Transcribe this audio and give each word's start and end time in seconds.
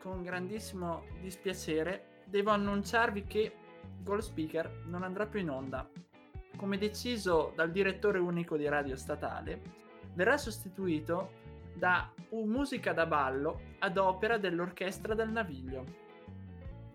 con 0.00 0.22
grandissimo 0.22 1.04
dispiacere 1.20 2.22
devo 2.24 2.50
annunciarvi 2.50 3.24
che 3.24 3.54
Goal 4.02 4.22
Speaker 4.22 4.84
non 4.86 5.02
andrà 5.02 5.26
più 5.26 5.40
in 5.40 5.50
onda. 5.50 5.88
Come 6.56 6.78
deciso 6.78 7.52
dal 7.54 7.70
direttore 7.70 8.18
unico 8.18 8.56
di 8.56 8.66
Radio 8.66 8.96
Statale, 8.96 9.60
verrà 10.14 10.36
sostituito 10.38 11.38
da 11.74 12.12
musica 12.30 12.92
da 12.92 13.06
ballo 13.06 13.60
ad 13.78 13.96
opera 13.96 14.38
dell'orchestra 14.38 15.14
del 15.14 15.30
Naviglio. 15.30 15.84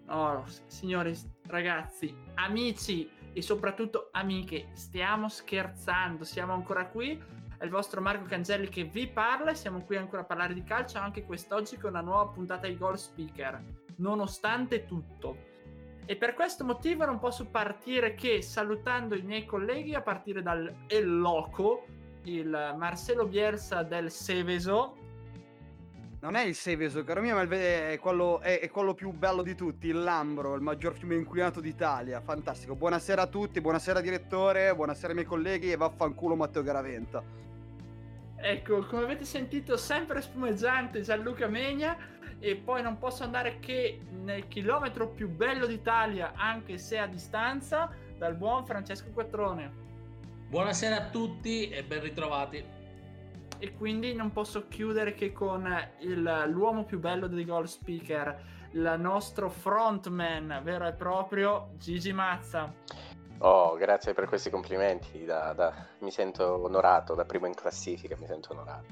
Oh, 0.08 0.44
signori, 0.68 1.16
ragazzi, 1.48 2.16
amici 2.36 3.10
e 3.34 3.42
soprattutto 3.42 4.10
amiche, 4.12 4.70
stiamo 4.74 5.30
scherzando, 5.30 6.24
siamo 6.24 6.54
ancora 6.54 6.88
qui 6.88 7.22
è 7.58 7.64
il 7.64 7.70
vostro 7.70 8.02
Marco 8.02 8.26
Cangelli 8.26 8.70
che 8.70 8.84
vi 8.84 9.08
parla 9.08 9.52
e 9.52 9.56
siamo 9.56 9.82
qui 9.84 9.98
ancora 9.98 10.22
a 10.22 10.26
parlare 10.26 10.54
di 10.54 10.64
calcio 10.64 10.98
anche 10.98 11.24
quest'oggi 11.24 11.78
con 11.78 11.92
una 11.92 12.02
nuova 12.02 12.28
puntata 12.28 12.68
di 12.68 12.78
Goal 12.78 12.98
Speaker, 12.98 13.62
nonostante 13.98 14.86
tutto. 14.86 15.54
E 16.06 16.16
per 16.18 16.36
questo 16.36 16.64
motivo 16.64 17.06
non 17.06 17.18
posso 17.18 17.48
partire 17.48 18.14
che 18.14 18.42
salutando 18.42 19.16
i 19.16 19.24
miei 19.24 19.46
colleghi 19.46 19.96
a 19.96 20.02
partire 20.02 20.44
dal 20.44 20.72
El 20.88 21.20
Loco, 21.20 21.86
il 22.24 22.76
Marcelo 22.78 23.26
Bielsa 23.26 23.82
del 23.84 24.12
Seveso. 24.12 24.98
Non 26.26 26.34
è 26.34 26.44
il 26.44 26.56
Seveso, 26.56 27.04
caro 27.04 27.22
mio, 27.22 27.36
ma 27.36 27.44
è 27.44 28.00
quello, 28.02 28.40
è, 28.40 28.60
è 28.60 28.68
quello 28.72 28.96
più 28.96 29.12
bello 29.12 29.44
di 29.44 29.54
tutti, 29.54 29.90
il 29.90 30.02
Lambro, 30.02 30.56
il 30.56 30.62
maggior 30.62 30.96
fiume 30.96 31.14
inquinato 31.14 31.62
d'Italia. 31.62 32.20
Fantastico. 32.20 32.74
Buonasera 32.74 33.22
a 33.22 33.28
tutti, 33.28 33.62
buonasera 33.62 34.02
direttore, 34.02 34.74
buonasera 34.74 35.10
ai 35.10 35.14
miei 35.14 35.28
colleghi 35.28 35.72
e 35.72 35.76
vaffanculo 35.76 36.36
Matteo 36.36 36.64
Garaventa. 36.64 37.22
Ecco, 38.38 38.88
come 38.88 39.04
avete 39.04 39.24
sentito, 39.24 39.78
sempre 39.78 40.20
spumeggiante 40.20 41.02
Gianluca 41.02 41.46
Megna 41.46 41.96
e 42.40 42.56
poi 42.56 42.82
non 42.82 42.98
posso 42.98 43.22
andare 43.22 43.60
che 43.60 44.00
nel 44.24 44.48
chilometro 44.48 45.10
più 45.10 45.30
bello 45.30 45.68
d'Italia, 45.68 46.32
anche 46.36 46.80
se 46.80 46.98
a 46.98 47.06
distanza, 47.06 47.92
dal 48.18 48.34
buon 48.34 48.66
Francesco 48.66 49.12
Quattrone. 49.12 49.72
Buonasera 50.50 50.96
a 50.96 51.10
tutti 51.10 51.70
e 51.70 51.84
ben 51.84 52.02
ritrovati. 52.02 52.85
E 53.66 53.74
quindi 53.74 54.14
non 54.14 54.32
posso 54.32 54.68
chiudere 54.68 55.16
che 55.16 55.34
con 55.34 55.68
il, 56.02 56.44
l'uomo 56.50 56.84
più 56.84 57.00
bello 57.00 57.26
di 57.26 57.44
Goal 57.44 57.68
Speaker, 57.68 58.40
il 58.74 58.96
nostro 59.00 59.50
frontman 59.50 60.60
vero 60.62 60.86
e 60.86 60.94
proprio, 60.94 61.70
Gigi 61.80 62.14
Mazza. 62.14 62.72
Oh, 63.40 63.74
grazie 63.74 64.14
per 64.14 64.28
questi 64.28 64.52
complimenti. 64.52 65.26
Da, 65.26 65.54
da... 65.54 65.74
Mi 66.02 66.12
sento 66.12 66.64
onorato, 66.64 67.16
da 67.16 67.26
primo 67.26 67.48
in 67.48 67.56
classifica 67.56 68.16
mi 68.20 68.28
sento 68.28 68.52
onorato. 68.52 68.86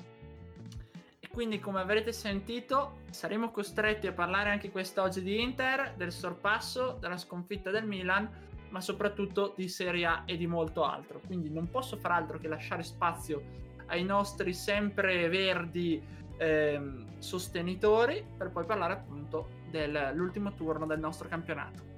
E 1.20 1.28
quindi, 1.28 1.60
come 1.60 1.80
avrete 1.80 2.12
sentito, 2.12 3.02
saremo 3.12 3.52
costretti 3.52 4.08
a 4.08 4.12
parlare 4.12 4.50
anche 4.50 4.72
quest'oggi 4.72 5.22
di 5.22 5.40
Inter, 5.40 5.94
del 5.96 6.12
sorpasso, 6.12 6.98
della 7.00 7.18
sconfitta 7.18 7.70
del 7.70 7.86
Milan, 7.86 8.28
ma 8.70 8.82
soprattutto 8.82 9.54
di 9.56 9.70
Serie 9.70 10.06
A 10.08 10.24
e 10.26 10.36
di 10.36 10.48
molto 10.48 10.84
altro. 10.84 11.22
Quindi 11.24 11.52
non 11.52 11.70
posso 11.70 11.96
far 11.96 12.14
altro 12.14 12.40
che 12.40 12.48
lasciare 12.48 12.82
spazio 12.82 13.62
ai 13.88 14.04
nostri 14.04 14.54
sempre 14.54 15.28
verdi 15.30 16.02
eh, 16.38 16.82
sostenitori 17.20 18.26
per 18.38 18.52
poi 18.52 18.66
parlare 18.66 18.94
appunto 18.94 19.62
dell'ultimo 19.70 20.54
turno 20.54 20.86
del 20.86 21.00
nostro 21.00 21.28
campionato. 21.28 21.92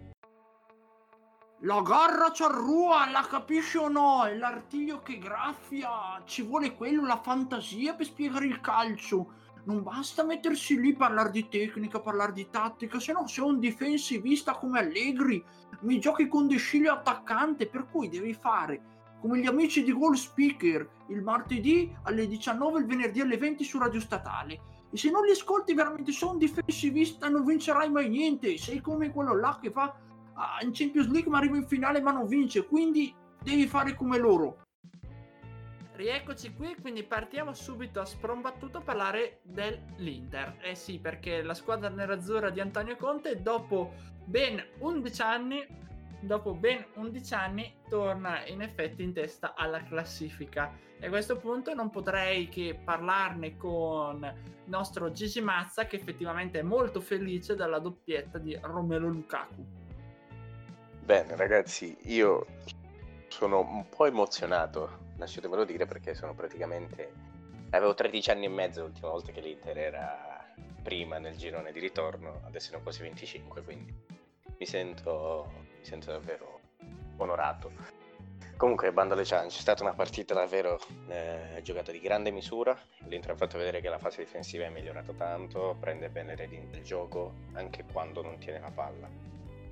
La 1.59 1.81
garra 1.81 2.31
c'arrua, 2.31 3.09
la 3.09 3.25
capisci 3.27 3.77
o 3.77 3.87
no? 3.87 4.23
È 4.25 4.35
l'artiglio 4.35 5.01
che 5.01 5.17
graffia. 5.17 6.21
Ci 6.25 6.43
vuole 6.43 6.75
quello, 6.75 7.05
la 7.05 7.21
fantasia 7.21 7.95
per 7.95 8.05
spiegare 8.05 8.45
il 8.45 8.61
calcio. 8.61 9.33
Non 9.63 9.81
basta 9.81 10.23
mettersi 10.23 10.79
lì 10.79 10.91
a 10.91 10.97
parlare 10.97 11.31
di 11.31 11.47
tecnica, 11.47 11.99
parlare 11.99 12.33
di 12.33 12.49
tattica, 12.51 12.99
se 12.99 13.13
no 13.13 13.25
sei 13.25 13.45
un 13.45 13.59
difensivista 13.59 14.53
come 14.53 14.79
Allegri. 14.79 15.43
Mi 15.81 15.99
giochi 15.99 16.27
con 16.27 16.47
Desciglio 16.47 16.93
attaccante, 16.93 17.67
per 17.67 17.87
cui 17.89 18.09
devi 18.09 18.33
fare 18.33 18.94
come 19.25 19.39
gli 19.39 19.47
amici 19.47 19.83
di 19.83 19.91
Goal 19.91 20.15
Speaker 20.15 20.87
il 21.07 21.23
martedì 21.23 21.91
alle 22.03 22.27
19 22.27 22.77
e 22.77 22.81
il 22.81 22.85
venerdì 22.85 23.21
alle 23.21 23.37
20 23.37 23.63
su 23.63 23.79
Radio 23.79 23.99
Statale. 23.99 24.59
E 24.91 24.97
se 24.97 25.09
non 25.09 25.23
li 25.25 25.31
ascolti 25.31 25.73
veramente 25.73 26.11
sei 26.11 26.29
un 26.29 26.37
difensivista 26.37 27.27
non 27.27 27.43
vincerai 27.43 27.89
mai 27.89 28.07
niente. 28.07 28.55
Sei 28.59 28.81
come 28.81 29.11
quello 29.11 29.35
là 29.35 29.57
che 29.59 29.71
fa 29.71 29.95
ah, 30.33 30.59
in 30.61 30.69
Champions 30.73 31.09
League 31.09 31.31
ma 31.31 31.39
arriva 31.39 31.57
in 31.57 31.65
finale 31.65 32.01
ma 32.01 32.11
non 32.11 32.27
vince, 32.27 32.67
quindi 32.67 33.15
devi 33.41 33.65
fare 33.65 33.95
come 33.95 34.19
loro. 34.19 34.61
Rieccoci 35.93 36.53
qui, 36.53 36.75
quindi 36.79 37.01
partiamo 37.03 37.53
subito 37.53 38.01
a 38.01 38.05
sprombattuto 38.05 38.77
a 38.77 38.81
parlare 38.81 39.39
dell'Inter. 39.41 40.59
Eh 40.61 40.75
sì, 40.75 40.99
perché 40.99 41.41
la 41.41 41.55
squadra 41.55 41.89
nerazzurra 41.89 42.51
di 42.51 42.59
Antonio 42.59 42.95
Conte 42.95 43.41
dopo 43.41 43.91
ben 44.23 44.63
11 44.81 45.21
anni, 45.23 45.65
dopo 46.19 46.53
ben 46.53 46.85
11 46.95 47.33
anni 47.33 47.75
torna 47.87 48.45
in 48.45 48.61
effetti 48.61 49.03
in 49.03 49.13
testa 49.13 49.53
alla 49.55 49.83
classifica. 49.83 50.71
E 50.99 51.07
a 51.07 51.09
questo 51.09 51.37
punto 51.37 51.73
non 51.73 51.89
potrei 51.89 52.47
che 52.47 52.79
parlarne 52.83 53.57
con 53.57 54.23
il 54.23 54.69
nostro 54.69 55.11
Gigi 55.11 55.41
Mazza 55.41 55.85
che 55.85 55.97
effettivamente 55.97 56.59
è 56.59 56.63
molto 56.63 57.01
felice 57.01 57.55
della 57.55 57.79
doppietta 57.79 58.37
di 58.37 58.57
Romelo 58.61 59.07
Lukaku. 59.07 59.65
Bene, 61.03 61.35
ragazzi, 61.35 61.95
io 62.03 62.45
sono 63.27 63.59
un 63.59 63.87
po' 63.89 64.05
emozionato, 64.05 65.11
lasciatemelo 65.17 65.65
dire, 65.65 65.85
perché 65.85 66.15
sono 66.15 66.33
praticamente... 66.33 67.33
Avevo 67.71 67.93
13 67.93 68.31
anni 68.31 68.45
e 68.45 68.49
mezzo 68.49 68.81
l'ultima 68.81 69.09
volta 69.09 69.31
che 69.31 69.41
l'Inter 69.41 69.77
era 69.77 70.35
prima 70.81 71.17
nel 71.17 71.35
girone 71.35 71.71
di 71.71 71.79
ritorno, 71.79 72.41
adesso 72.45 72.71
ne 72.71 72.77
ho 72.77 72.81
quasi 72.81 73.01
25, 73.01 73.63
quindi 73.63 73.93
mi 74.57 74.65
sento, 74.65 75.64
mi 75.85 75.91
sento 75.91 76.11
davvero 76.11 76.59
onorato. 77.17 77.71
Comunque, 78.57 78.91
bando 78.91 79.13
alle 79.13 79.25
ciance, 79.25 79.59
è 79.59 79.61
stata 79.61 79.83
una 79.83 79.93
partita 79.93 80.33
davvero 80.33 80.79
eh, 81.09 81.59
giocata 81.61 81.91
di 81.91 81.99
grande 81.99 82.31
misura. 82.31 82.75
L'Inter 83.07 83.31
ha 83.31 83.35
fatto 83.35 83.59
vedere 83.59 83.81
che 83.81 83.89
la 83.89 83.99
fase 83.99 84.23
difensiva 84.23 84.65
è 84.65 84.69
migliorata 84.69 85.13
tanto, 85.13 85.75
prende 85.79 86.09
bene 86.09 86.29
le 86.29 86.35
redini 86.37 86.69
del 86.69 86.83
gioco 86.83 87.33
anche 87.53 87.83
quando 87.91 88.23
non 88.23 88.39
tiene 88.39 88.59
la 88.59 88.71
palla 88.71 89.07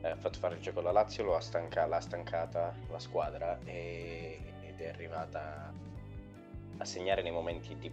eh, 0.04 0.10
ha 0.10 0.16
fatto 0.18 0.38
fare 0.38 0.56
il 0.56 0.62
gioco 0.62 0.80
alla 0.80 0.92
Lazio, 0.92 1.24
lo 1.24 1.36
ha 1.36 1.40
stanca, 1.40 1.86
l'ha 1.86 2.02
stancata 2.02 2.76
la 2.90 3.00
squadra 3.00 3.58
e, 3.64 4.40
ed 4.62 4.80
è 4.80 4.90
arrivata 4.90 5.74
a 6.78 6.86
segnare 6.86 7.22
nei 7.22 7.32
momenti 7.32 7.76
di, 7.78 7.92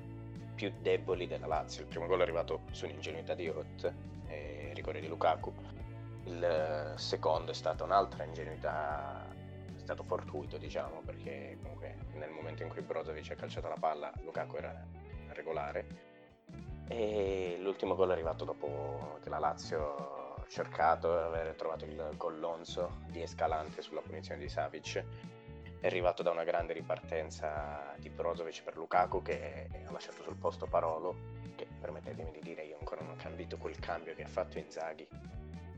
più 0.54 0.72
deboli 0.80 1.26
della 1.26 1.46
Lazio. 1.46 1.82
Il 1.82 1.88
primo 1.88 2.06
gol 2.06 2.18
è 2.18 2.22
arrivato 2.22 2.62
su 2.72 2.84
un'ingenuità 2.84 3.34
di 3.34 3.48
Roth, 3.48 3.92
eh, 4.26 4.72
rigore 4.74 5.00
di 5.00 5.06
Lukaku. 5.06 5.79
Il 6.24 6.94
secondo 6.96 7.50
è 7.50 7.54
stata 7.54 7.84
un'altra 7.84 8.24
ingenuità, 8.24 9.26
è 9.74 9.78
stato 9.78 10.02
fortuito 10.02 10.58
diciamo, 10.58 11.00
perché 11.04 11.58
comunque 11.62 11.96
nel 12.14 12.30
momento 12.30 12.62
in 12.62 12.68
cui 12.68 12.82
Brozovic 12.82 13.30
ha 13.32 13.34
calciato 13.34 13.68
la 13.68 13.76
palla 13.78 14.12
Lukaku 14.22 14.56
era 14.56 14.86
regolare. 15.28 16.08
E 16.88 17.56
l'ultimo 17.60 17.94
gol 17.94 18.08
è 18.08 18.12
arrivato 18.12 18.44
dopo 18.44 19.18
che 19.22 19.28
la 19.28 19.38
Lazio 19.38 20.20
cercato 20.48 21.16
e 21.16 21.22
aver 21.22 21.54
trovato 21.54 21.84
il 21.84 22.12
gollonzo 22.16 23.02
di 23.06 23.22
Escalante 23.22 23.82
sulla 23.82 24.00
punizione 24.00 24.40
di 24.40 24.48
Savic 24.48 25.04
è 25.80 25.86
arrivato 25.86 26.22
da 26.22 26.30
una 26.30 26.44
grande 26.44 26.74
ripartenza 26.74 27.94
di 27.98 28.10
Brozovic 28.10 28.62
per 28.64 28.76
Lukaku 28.76 29.22
che 29.22 29.68
ha 29.86 29.92
lasciato 29.92 30.22
sul 30.22 30.36
posto 30.36 30.66
Parolo 30.66 31.14
che 31.54 31.66
permettetemi 31.80 32.32
di 32.32 32.40
dire 32.40 32.64
io 32.64 32.76
ancora 32.78 33.00
non 33.00 33.12
ho 33.12 33.16
capito 33.16 33.56
quel 33.56 33.78
cambio 33.78 34.14
che 34.14 34.24
ha 34.24 34.28
fatto 34.28 34.58
Inzaghi 34.58 35.06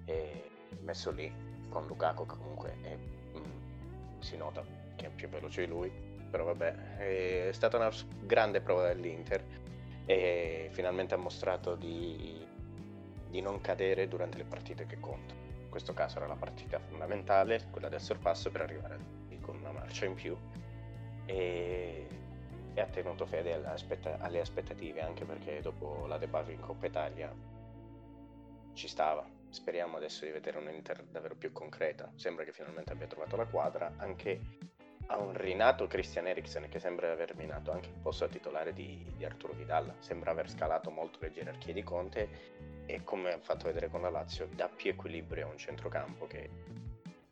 e 0.04 0.50
messo 0.80 1.10
lì 1.10 1.32
con 1.68 1.86
Lukaku 1.86 2.26
che 2.26 2.36
comunque 2.36 2.76
è, 2.82 2.96
mm, 2.96 4.20
si 4.20 4.36
nota 4.36 4.62
che 4.96 5.06
è 5.06 5.10
più 5.10 5.28
veloce 5.28 5.64
di 5.64 5.68
lui 5.68 5.90
però 6.30 6.44
vabbè 6.44 6.96
è 6.96 7.52
stata 7.52 7.76
una 7.76 7.90
grande 8.20 8.60
prova 8.60 8.86
dell'Inter 8.88 9.44
e 10.06 10.68
finalmente 10.72 11.14
ha 11.14 11.18
mostrato 11.18 11.74
di 11.74 12.42
di 13.32 13.40
non 13.40 13.62
cadere 13.62 14.08
durante 14.08 14.36
le 14.36 14.44
partite 14.44 14.84
che 14.84 15.00
contano. 15.00 15.40
In 15.62 15.70
questo 15.70 15.94
caso 15.94 16.18
era 16.18 16.26
la 16.26 16.36
partita 16.36 16.78
fondamentale, 16.78 17.66
quella 17.70 17.88
del 17.88 18.00
sorpasso 18.00 18.50
per 18.50 18.60
arrivare 18.60 19.20
con 19.40 19.56
una 19.56 19.72
marcia 19.72 20.04
in 20.04 20.14
più 20.14 20.36
e, 21.24 22.06
e 22.74 22.80
ha 22.80 22.86
tenuto 22.86 23.24
fede 23.24 23.54
alle, 23.54 23.68
aspetta- 23.68 24.18
alle, 24.20 24.38
aspettative 24.38 25.00
anche 25.00 25.24
perché 25.24 25.62
dopo 25.62 26.04
la 26.06 26.18
debacle 26.18 26.52
in 26.52 26.60
Coppa 26.60 26.86
Italia 26.86 27.34
ci 28.74 28.86
stava, 28.86 29.26
speriamo 29.52 29.98
adesso 29.98 30.24
di 30.24 30.30
vedere 30.30 30.58
un 30.58 30.68
Inter 30.70 31.04
davvero 31.04 31.36
più 31.36 31.52
concreta. 31.52 32.10
Sembra 32.16 32.44
che 32.44 32.52
finalmente 32.52 32.92
abbia 32.92 33.06
trovato 33.06 33.36
la 33.36 33.44
quadra, 33.44 33.92
anche 33.98 34.40
a 35.06 35.18
un 35.18 35.32
rinato 35.34 35.86
Christian 35.86 36.26
Eriksen 36.26 36.68
che 36.68 36.78
sembra 36.78 37.12
aver 37.12 37.36
minato 37.36 37.70
anche 37.70 37.88
il 37.88 37.96
posto 38.00 38.26
titolare 38.28 38.72
di, 38.72 39.04
di 39.16 39.24
Arturo 39.24 39.52
Vidal, 39.52 39.94
sembra 39.98 40.30
aver 40.30 40.48
scalato 40.48 40.90
molto 40.90 41.18
le 41.20 41.32
gerarchie 41.32 41.74
di 41.74 41.82
Conte 41.82 42.28
e 42.86 43.04
come 43.04 43.32
ha 43.32 43.38
fatto 43.38 43.66
vedere 43.66 43.88
con 43.88 44.00
la 44.00 44.10
Lazio 44.10 44.48
dà 44.54 44.68
più 44.68 44.90
equilibrio 44.90 45.46
a 45.46 45.50
un 45.50 45.58
centrocampo 45.58 46.26
che 46.26 46.48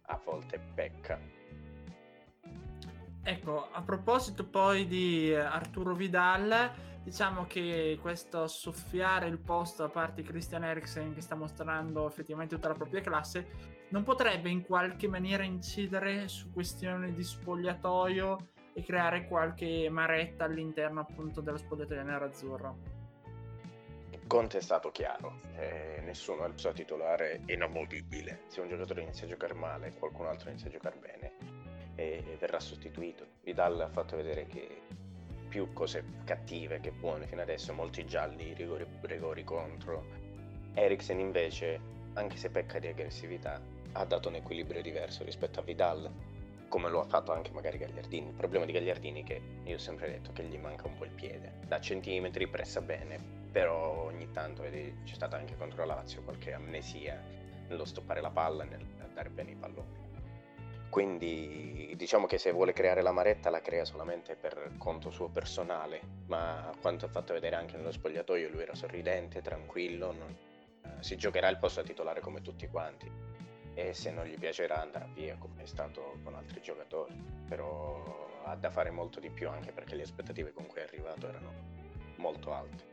a 0.03 0.21
volte 0.23 0.61
pecca. 0.75 1.19
Ecco, 3.23 3.71
a 3.71 3.83
proposito 3.83 4.45
poi 4.45 4.87
di 4.87 5.35
Arturo 5.35 5.95
Vidal, 5.95 6.90
diciamo 7.03 7.47
che 7.47 7.99
questo 8.01 8.47
soffiare 8.47 9.27
il 9.27 9.39
posto 9.39 9.85
a 9.85 9.89
parte 9.89 10.23
Christian 10.23 10.65
Eriksen 10.65 11.15
che 11.15 11.21
sta 11.21 11.35
mostrando 11.35 12.07
effettivamente 12.07 12.55
tutta 12.55 12.69
la 12.69 12.75
propria 12.75 13.01
classe 13.01 13.79
non 13.89 14.03
potrebbe 14.03 14.51
in 14.51 14.63
qualche 14.63 15.09
maniera 15.09 15.43
incidere 15.43 16.29
su 16.29 16.53
questioni 16.53 17.13
di 17.13 17.23
spogliatoio 17.23 18.49
e 18.73 18.83
creare 18.83 19.27
qualche 19.27 19.89
maretta 19.91 20.45
all'interno 20.45 21.01
appunto 21.01 21.41
dello 21.41 21.57
spogliatoio 21.57 22.03
nerazzurro. 22.03 22.99
Conte 24.31 24.59
è 24.59 24.61
stato 24.61 24.93
chiaro, 24.93 25.41
eh, 25.57 26.01
nessuno 26.05 26.45
è 26.45 26.49
il 26.49 26.57
suo 26.57 26.71
titolare 26.71 27.41
inamovibile. 27.47 28.43
Se 28.47 28.61
un 28.61 28.69
giocatore 28.69 29.03
inizia 29.03 29.27
a 29.27 29.29
giocare 29.29 29.55
male, 29.55 29.93
qualcun 29.95 30.27
altro 30.27 30.51
inizia 30.51 30.69
a 30.69 30.71
giocare 30.71 30.97
bene 30.99 31.33
e 31.97 32.37
verrà 32.39 32.61
sostituito. 32.61 33.27
Vidal 33.43 33.81
ha 33.81 33.89
fatto 33.89 34.15
vedere 34.15 34.47
che 34.47 34.83
più 35.51 35.73
cose 35.73 36.05
cattive 36.25 36.81
che 36.81 36.93
buone 36.93 37.27
fino 37.27 37.43
adesso, 37.43 37.75
molti 37.75 38.07
gialli, 38.07 38.55
rigori, 38.55 38.87
rigori 39.03 39.45
contro. 39.45 40.05
Eriksen 40.73 41.19
invece, 41.19 41.81
anche 42.15 42.37
se 42.37 42.51
pecca 42.51 42.79
di 42.79 42.87
aggressività, 42.87 43.61
ha 43.93 44.05
dato 44.05 44.29
un 44.29 44.37
equilibrio 44.37 44.81
diverso 44.81 45.25
rispetto 45.25 45.59
a 45.59 45.63
Vidal, 45.65 46.09
come 46.69 46.89
lo 46.89 47.01
ha 47.01 47.05
fatto 47.05 47.33
anche 47.33 47.51
magari 47.51 47.79
Gagliardini. 47.79 48.29
Il 48.29 48.35
problema 48.35 48.65
di 48.65 48.73
Gagliardini 48.73 49.23
è 49.23 49.27
che 49.27 49.43
io 49.65 49.75
ho 49.75 49.79
sempre 49.79 50.09
detto 50.09 50.33
che 50.33 50.45
gli 50.45 50.57
manca 50.57 50.87
un 50.87 50.97
po' 50.97 51.05
il 51.05 51.11
piede. 51.11 51.55
Da 51.67 51.81
centimetri 51.81 52.47
pressa 52.47 52.81
bene, 52.81 53.19
però 53.51 54.05
ogni 54.05 54.31
tanto 54.31 54.63
vedi, 54.63 55.03
c'è 55.05 55.15
stata 55.15 55.37
anche 55.37 55.57
contro 55.57 55.85
la 55.85 55.97
Lazio 55.97 56.23
qualche 56.23 56.53
amnesia 56.53 57.21
nello 57.69 57.85
stoppare 57.85 58.21
la 58.21 58.31
palla 58.31 58.63
nel 58.63 58.87
dare 59.13 59.29
bene 59.31 59.51
i 59.51 59.57
palloni. 59.57 60.10
Quindi 60.91 61.95
diciamo 61.97 62.27
che 62.27 62.37
se 62.37 62.51
vuole 62.51 62.73
creare 62.73 63.01
la 63.01 63.13
maretta 63.13 63.49
la 63.49 63.61
crea 63.61 63.85
solamente 63.85 64.35
per 64.35 64.73
conto 64.77 65.11
suo 65.11 65.29
personale, 65.29 66.01
ma 66.27 66.73
quanto 66.81 67.07
ha 67.07 67.09
fatto 67.09 67.33
vedere 67.33 67.55
anche 67.55 67.77
nello 67.77 67.93
spogliatoio 67.93 68.49
lui 68.51 68.63
era 68.63 68.75
sorridente, 68.75 69.41
tranquillo, 69.41 70.13
non, 70.13 70.37
eh, 70.83 70.89
si 70.99 71.17
giocherà 71.17 71.49
il 71.49 71.59
posto 71.59 71.81
a 71.81 71.85
titolare 71.85 72.21
come 72.21 72.43
tutti 72.43 72.67
quanti 72.67 73.09
e 73.75 73.95
se 73.95 74.11
non 74.11 74.25
gli 74.25 74.37
piacerà 74.37 74.83
andrà 74.83 75.07
via 75.15 75.37
come 75.39 75.63
è 75.63 75.67
stato 75.67 76.19
con 76.25 76.35
altri 76.35 76.61
giocatori, 76.61 77.15
però 77.49 78.29
ha 78.45 78.57
da 78.57 78.71
fare 78.71 78.91
molto 78.91 79.21
di 79.21 79.31
più 79.31 79.49
anche 79.49 79.71
perché 79.71 79.95
le 79.95 80.03
aspettative 80.03 80.53
con 80.53 80.67
cui 80.67 80.81
è 80.81 80.85
arrivato 80.85 81.29
erano 81.29 81.53
molto 82.17 82.53
alte. 82.53 82.89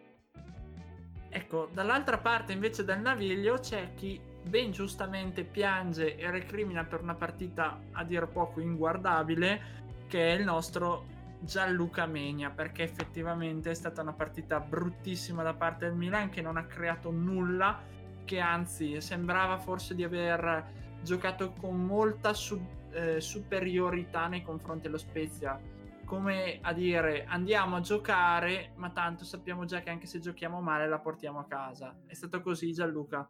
Ecco, 1.30 1.68
dall'altra 1.72 2.20
parte 2.20 2.54
invece 2.54 2.86
del 2.86 3.00
naviglio 3.00 3.58
c'è 3.58 3.94
chi 3.96 4.20
ben 4.48 4.72
giustamente 4.72 5.44
piange 5.44 6.16
e 6.18 6.30
recrimina 6.30 6.84
per 6.84 7.02
una 7.02 7.16
partita 7.16 7.80
a 7.92 8.04
dir 8.04 8.28
poco 8.28 8.60
inguardabile, 8.60 9.86
che 10.08 10.34
è 10.34 10.38
il 10.38 10.44
nostro 10.44 11.06
Gianluca 11.40 12.06
Megna, 12.06 12.50
perché 12.50 12.84
effettivamente 12.84 13.72
è 13.72 13.74
stata 13.74 14.02
una 14.02 14.14
partita 14.14 14.60
bruttissima 14.60 15.44
da 15.44 15.54
parte 15.54 15.86
del 15.86 15.96
Milan 15.96 16.30
che 16.30 16.42
non 16.42 16.58
ha 16.58 16.66
creato 16.66 17.12
nulla, 17.12 17.82
che 18.26 18.40
anzi 18.40 19.00
sembrava 19.02 19.58
forse 19.58 19.96
di 19.96 20.04
aver 20.04 20.66
giocato 21.02 21.54
con 21.54 21.86
molta 21.86 22.34
su- 22.34 22.66
eh, 22.92 23.22
superiorità 23.22 24.28
nei 24.28 24.42
confronti 24.42 24.84
dello 24.84 24.98
Spezia 24.98 25.60
come 26.08 26.60
a 26.62 26.72
dire 26.72 27.26
andiamo 27.26 27.76
a 27.76 27.82
giocare, 27.82 28.72
ma 28.76 28.90
tanto 28.92 29.26
sappiamo 29.26 29.66
già 29.66 29.82
che 29.82 29.90
anche 29.90 30.08
se 30.08 30.22
giochiamo 30.22 30.62
male 30.62 30.88
la 30.88 31.00
portiamo 31.00 31.40
a 31.40 31.46
casa. 31.46 31.94
È 32.06 32.14
stato 32.14 32.42
così 32.42 32.72
Gianluca? 32.72 33.30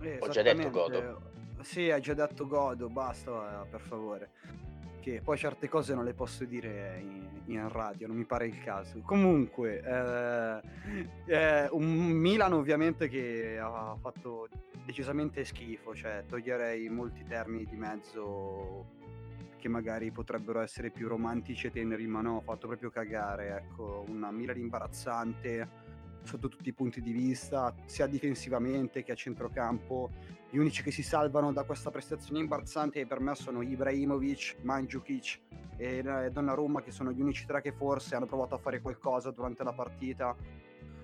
Eh, 0.00 0.18
Ho 0.20 0.28
già 0.28 0.42
detto 0.42 0.70
Godo. 0.70 1.34
Sì, 1.60 1.90
hai 1.90 2.00
già 2.00 2.14
detto 2.14 2.46
Godo, 2.46 2.88
basta 2.88 3.66
per 3.68 3.80
favore. 3.80 4.30
Che 5.00 5.20
poi 5.22 5.38
certe 5.38 5.68
cose 5.68 5.94
non 5.94 6.04
le 6.04 6.14
posso 6.14 6.44
dire 6.44 6.98
in, 7.00 7.28
in 7.46 7.68
radio, 7.68 8.08
non 8.08 8.16
mi 8.16 8.24
pare 8.24 8.46
il 8.46 8.60
caso. 8.60 9.00
Comunque, 9.00 9.80
eh, 9.80 10.60
eh, 11.26 11.68
un 11.70 11.84
Milan 11.84 12.52
ovviamente 12.52 13.08
che 13.08 13.58
ha 13.58 13.96
fatto 14.00 14.48
decisamente 14.84 15.44
schifo, 15.44 15.94
cioè 15.94 16.24
toglierei 16.26 16.88
molti 16.88 17.24
termini 17.24 17.64
di 17.64 17.76
mezzo 17.76 18.94
che 19.56 19.68
magari 19.68 20.10
potrebbero 20.10 20.60
essere 20.60 20.90
più 20.90 21.08
romantici 21.08 21.68
e 21.68 21.70
teneri, 21.70 22.06
ma 22.06 22.20
no, 22.20 22.36
ho 22.36 22.40
fatto 22.40 22.66
proprio 22.66 22.90
cagare, 22.90 23.56
ecco, 23.56 24.04
una 24.08 24.30
Milan 24.30 24.58
imbarazzante 24.58 25.68
sotto 26.26 26.48
tutti 26.48 26.68
i 26.68 26.72
punti 26.72 27.00
di 27.00 27.12
vista, 27.12 27.74
sia 27.86 28.06
difensivamente 28.06 29.02
che 29.02 29.12
a 29.12 29.14
centrocampo. 29.14 30.10
Gli 30.50 30.58
unici 30.58 30.82
che 30.82 30.90
si 30.90 31.02
salvano 31.02 31.52
da 31.52 31.64
questa 31.64 31.90
prestazione 31.90 32.40
imbarazzante 32.40 33.06
per 33.06 33.20
me 33.20 33.34
sono 33.34 33.62
Ibrahimovic, 33.62 34.56
Mandzukic 34.62 35.40
e 35.76 36.30
Donnarumma, 36.32 36.82
che 36.82 36.90
sono 36.90 37.12
gli 37.12 37.20
unici 37.20 37.46
tre 37.46 37.60
che 37.62 37.72
forse 37.72 38.14
hanno 38.14 38.26
provato 38.26 38.54
a 38.54 38.58
fare 38.58 38.80
qualcosa 38.80 39.30
durante 39.30 39.62
la 39.64 39.72
partita. 39.72 40.34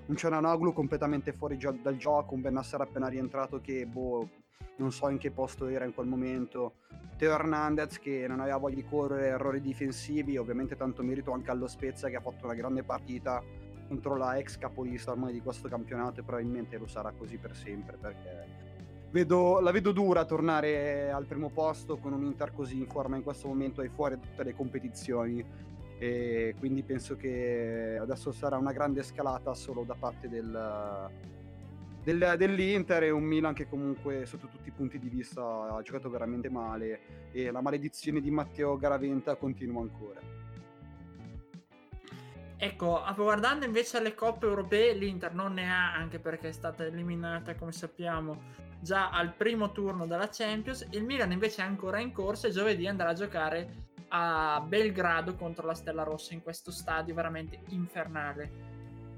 Un 0.07 0.17
Ciananoglu 0.17 0.73
completamente 0.73 1.33
fuori 1.33 1.57
gio- 1.57 1.79
dal 1.81 1.97
gioco, 1.97 2.35
un 2.35 2.41
Benasser 2.41 2.81
appena 2.81 3.09
rientrato 3.09 3.61
che 3.61 3.87
boh, 3.87 4.29
non 4.77 4.91
so 4.91 5.09
in 5.09 5.19
che 5.19 5.31
posto 5.31 5.67
era 5.69 5.85
in 5.85 5.95
quel 5.95 6.07
momento. 6.07 6.75
Teo 7.17 7.33
Hernandez 7.33 7.99
che 7.99 8.27
non 8.27 8.41
aveva 8.41 8.57
voglia 8.57 8.77
di 8.77 8.85
correre, 8.85 9.29
errori 9.29 9.61
difensivi, 9.61 10.37
ovviamente 10.37 10.77
tanto 10.77 11.03
merito 11.03 11.31
anche 11.31 11.51
allo 11.51 11.69
Spezia 11.69 12.09
che 12.09 12.17
ha 12.17 12.21
fatto 12.21 12.45
una 12.45 12.55
grande 12.55 12.83
partita 12.83 13.43
contro 13.87 14.17
la 14.17 14.39
ex 14.39 14.59
capolista 14.59 15.11
ormai 15.11 15.33
di 15.33 15.41
questo 15.41 15.69
campionato 15.69 16.21
e 16.21 16.23
probabilmente 16.23 16.79
lo 16.79 16.87
sarà 16.87 17.13
così 17.17 17.37
per 17.37 17.55
sempre 17.55 17.97
perché 18.01 18.71
vedo, 19.13 19.61
la 19.61 19.71
vedo 19.71 19.93
dura 19.93 20.25
tornare 20.25 21.11
al 21.11 21.27
primo 21.27 21.51
posto 21.51 21.99
con 21.99 22.13
un 22.13 22.25
Inter 22.25 22.53
così 22.53 22.79
in 22.79 22.87
forma 22.87 23.17
in 23.17 23.23
questo 23.23 23.47
momento 23.47 23.83
e 23.83 23.89
fuori 23.89 24.17
da 24.17 24.23
tutte 24.23 24.43
le 24.43 24.55
competizioni 24.55 25.45
e 25.99 26.57
quindi 26.59 26.83
penso 26.83 27.17
che 27.17 27.97
adesso 28.01 28.33
sarà 28.33 28.57
una 28.57 28.73
grande 28.73 29.05
scalata 29.05 29.55
solo 29.55 29.85
da 29.85 29.95
parte 29.95 30.29
del, 30.29 31.09
del, 32.03 32.35
dell'Inter 32.37 33.05
e 33.05 33.11
un 33.11 33.23
Milan 33.23 33.55
che 33.55 33.69
comunque 33.69 34.27
sotto 34.27 34.49
tutti 34.49 34.69
i 34.69 34.73
punti 34.73 34.99
di 34.99 35.09
vista 35.09 35.77
ha 35.77 35.81
giocato 35.83 36.11
veramente 36.11 36.49
male 36.49 37.31
e 37.31 37.53
la 37.53 37.61
maledizione 37.61 38.21
di 38.21 38.31
Matteo 38.31 38.77
Garaventa 38.77 39.37
continua 39.37 39.83
ancora. 39.83 40.32
Ecco, 42.65 43.03
guardando 43.17 43.65
invece 43.65 43.97
alle 43.97 44.15
coppe 44.15 44.47
europee, 44.47 44.95
l'Inter 44.95 45.35
non 45.35 45.55
ne 45.55 45.69
ha 45.69 45.95
anche 45.95 46.21
perché 46.21 46.51
è 46.51 46.53
stata 46.53 46.85
eliminata, 46.85 47.57
come 47.57 47.73
sappiamo, 47.73 48.41
già 48.81 49.11
al 49.11 49.35
primo 49.35 49.73
turno 49.73 50.07
della 50.07 50.29
Champions. 50.31 50.87
Il 50.91 51.03
Milan 51.03 51.33
invece 51.33 51.63
è 51.63 51.65
ancora 51.65 51.99
in 51.99 52.13
corsa 52.13 52.47
e 52.47 52.53
giovedì 52.53 52.87
andrà 52.87 53.09
a 53.09 53.15
giocare 53.15 53.89
a 54.11 54.65
Belgrado 54.65 55.35
contro 55.35 55.67
la 55.67 55.75
Stella 55.75 56.05
Rossa 56.05 56.35
in 56.35 56.43
questo 56.45 56.71
stadio 56.71 57.13
veramente 57.15 57.63
infernale. 57.71 58.72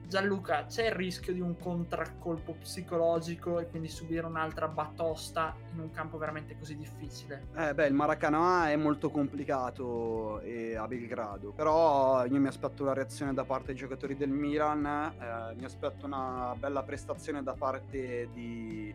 Gianluca, 0.06 0.66
c'è 0.66 0.86
il 0.86 0.92
rischio 0.92 1.32
di 1.32 1.40
un 1.40 1.58
contraccolpo 1.58 2.54
psicologico 2.60 3.58
e 3.58 3.68
quindi 3.68 3.88
subire 3.88 4.26
un'altra 4.26 4.68
batosta 4.68 5.54
in 5.72 5.80
un 5.80 5.90
campo 5.90 6.18
veramente 6.18 6.56
così 6.58 6.76
difficile? 6.76 7.46
Eh 7.56 7.74
beh, 7.74 7.86
il 7.86 7.94
Maracanã 7.94 8.70
è 8.70 8.76
molto 8.76 9.10
complicato 9.10 10.40
e 10.40 10.76
a 10.76 10.86
Belgrado, 10.86 11.50
però 11.50 12.24
io 12.26 12.38
mi 12.38 12.48
aspetto 12.48 12.82
una 12.82 12.92
reazione 12.92 13.32
da 13.32 13.44
parte 13.44 13.66
dei 13.66 13.76
giocatori 13.76 14.16
del 14.16 14.30
Milan, 14.30 14.84
eh, 14.86 15.54
mi 15.56 15.64
aspetto 15.64 16.06
una 16.06 16.54
bella 16.58 16.82
prestazione 16.82 17.42
da 17.42 17.54
parte 17.54 18.28
di 18.32 18.94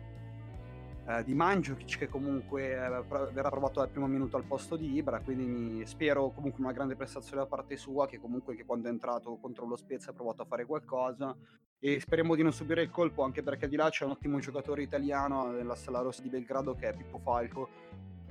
eh, 1.10 1.24
di 1.24 1.34
Mandzukic 1.34 1.98
che 1.98 2.08
comunque 2.08 2.72
eh, 2.72 3.02
verrà 3.32 3.48
provato 3.48 3.80
al 3.80 3.88
primo 3.88 4.06
minuto 4.06 4.36
al 4.36 4.44
posto 4.44 4.76
di 4.76 4.94
Ibra, 4.94 5.20
quindi 5.20 5.84
spero 5.86 6.30
comunque 6.30 6.62
una 6.62 6.72
grande 6.72 6.94
prestazione 6.94 7.42
da 7.42 7.48
parte 7.48 7.76
sua 7.76 8.06
che 8.06 8.20
comunque 8.20 8.54
che 8.54 8.64
quando 8.64 8.86
è 8.86 8.90
entrato 8.90 9.36
contro 9.40 9.66
lo 9.66 9.76
Spezia 9.76 10.12
ha 10.12 10.14
provato 10.14 10.42
a 10.42 10.44
fare 10.44 10.64
qualcosa 10.66 11.36
e 11.80 11.98
speriamo 11.98 12.36
di 12.36 12.42
non 12.42 12.52
subire 12.52 12.82
il 12.82 12.90
colpo 12.90 13.24
anche 13.24 13.42
perché 13.42 13.66
di 13.66 13.76
là 13.76 13.88
c'è 13.90 14.04
un 14.04 14.12
ottimo 14.12 14.38
giocatore 14.38 14.82
italiano 14.82 15.50
nella 15.50 15.74
Stella 15.74 16.00
Rossa 16.00 16.22
di 16.22 16.28
Belgrado 16.28 16.74
che 16.74 16.88
è 16.88 16.96
Pippo 16.96 17.18
Falco 17.18 17.68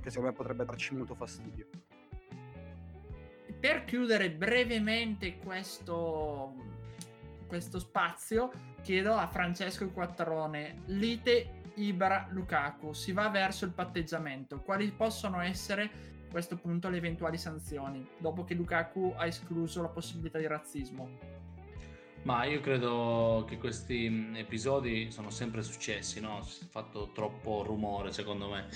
che 0.01 0.09
secondo 0.09 0.29
me 0.29 0.35
potrebbe 0.35 0.63
darci 0.63 0.95
molto 0.95 1.15
fastidio. 1.15 1.67
Per 3.59 3.83
chiudere 3.83 4.31
brevemente 4.31 5.37
questo, 5.37 6.53
questo 7.45 7.77
spazio, 7.77 8.49
chiedo 8.81 9.15
a 9.15 9.27
Francesco 9.27 9.89
Quattrone, 9.89 10.83
lite 10.85 11.58
Ibra, 11.79 12.27
Lukaku, 12.31 12.93
si 12.93 13.11
va 13.13 13.29
verso 13.29 13.65
il 13.65 13.71
patteggiamento. 13.71 14.61
Quali 14.61 14.91
possono 14.91 15.39
essere 15.39 15.83
a 15.83 16.31
questo 16.31 16.57
punto 16.57 16.89
le 16.89 16.97
eventuali 16.97 17.37
sanzioni, 17.37 18.05
dopo 18.17 18.43
che 18.43 18.53
Lukaku 18.53 19.13
ha 19.17 19.25
escluso 19.25 19.81
la 19.81 19.87
possibilità 19.87 20.37
di 20.37 20.47
razzismo? 20.47 21.37
Ma 22.23 22.43
io 22.43 22.59
credo 22.59 23.45
che 23.47 23.57
questi 23.57 24.09
mm, 24.09 24.35
episodi 24.35 25.09
sono 25.09 25.29
sempre 25.29 25.63
successi, 25.63 26.19
no? 26.19 26.41
Si 26.43 26.65
è 26.65 26.67
fatto 26.67 27.11
troppo 27.13 27.63
rumore 27.63 28.11
secondo 28.11 28.49
me. 28.49 28.67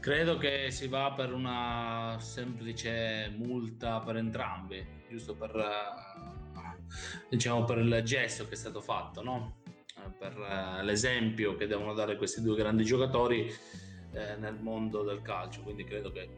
Credo 0.00 0.38
che 0.38 0.70
si 0.70 0.88
va 0.88 1.12
per 1.12 1.34
una 1.34 2.16
semplice 2.20 3.30
multa 3.36 4.00
per 4.00 4.16
entrambi, 4.16 4.82
giusto 5.10 5.34
per, 5.34 5.54
eh, 5.56 6.58
diciamo, 7.28 7.64
per 7.64 7.78
il 7.78 8.00
gesto 8.02 8.46
che 8.46 8.54
è 8.54 8.56
stato 8.56 8.80
fatto, 8.80 9.22
no? 9.22 9.59
Eh, 10.04 10.10
per 10.18 10.36
eh, 10.38 10.82
l'esempio 10.82 11.56
che 11.56 11.66
devono 11.66 11.94
dare 11.94 12.16
questi 12.16 12.42
due 12.42 12.56
grandi 12.56 12.84
giocatori 12.84 13.52
eh, 14.12 14.36
nel 14.36 14.58
mondo 14.60 15.02
del 15.02 15.22
calcio. 15.22 15.62
Quindi 15.62 15.84
credo 15.84 16.10
che 16.10 16.28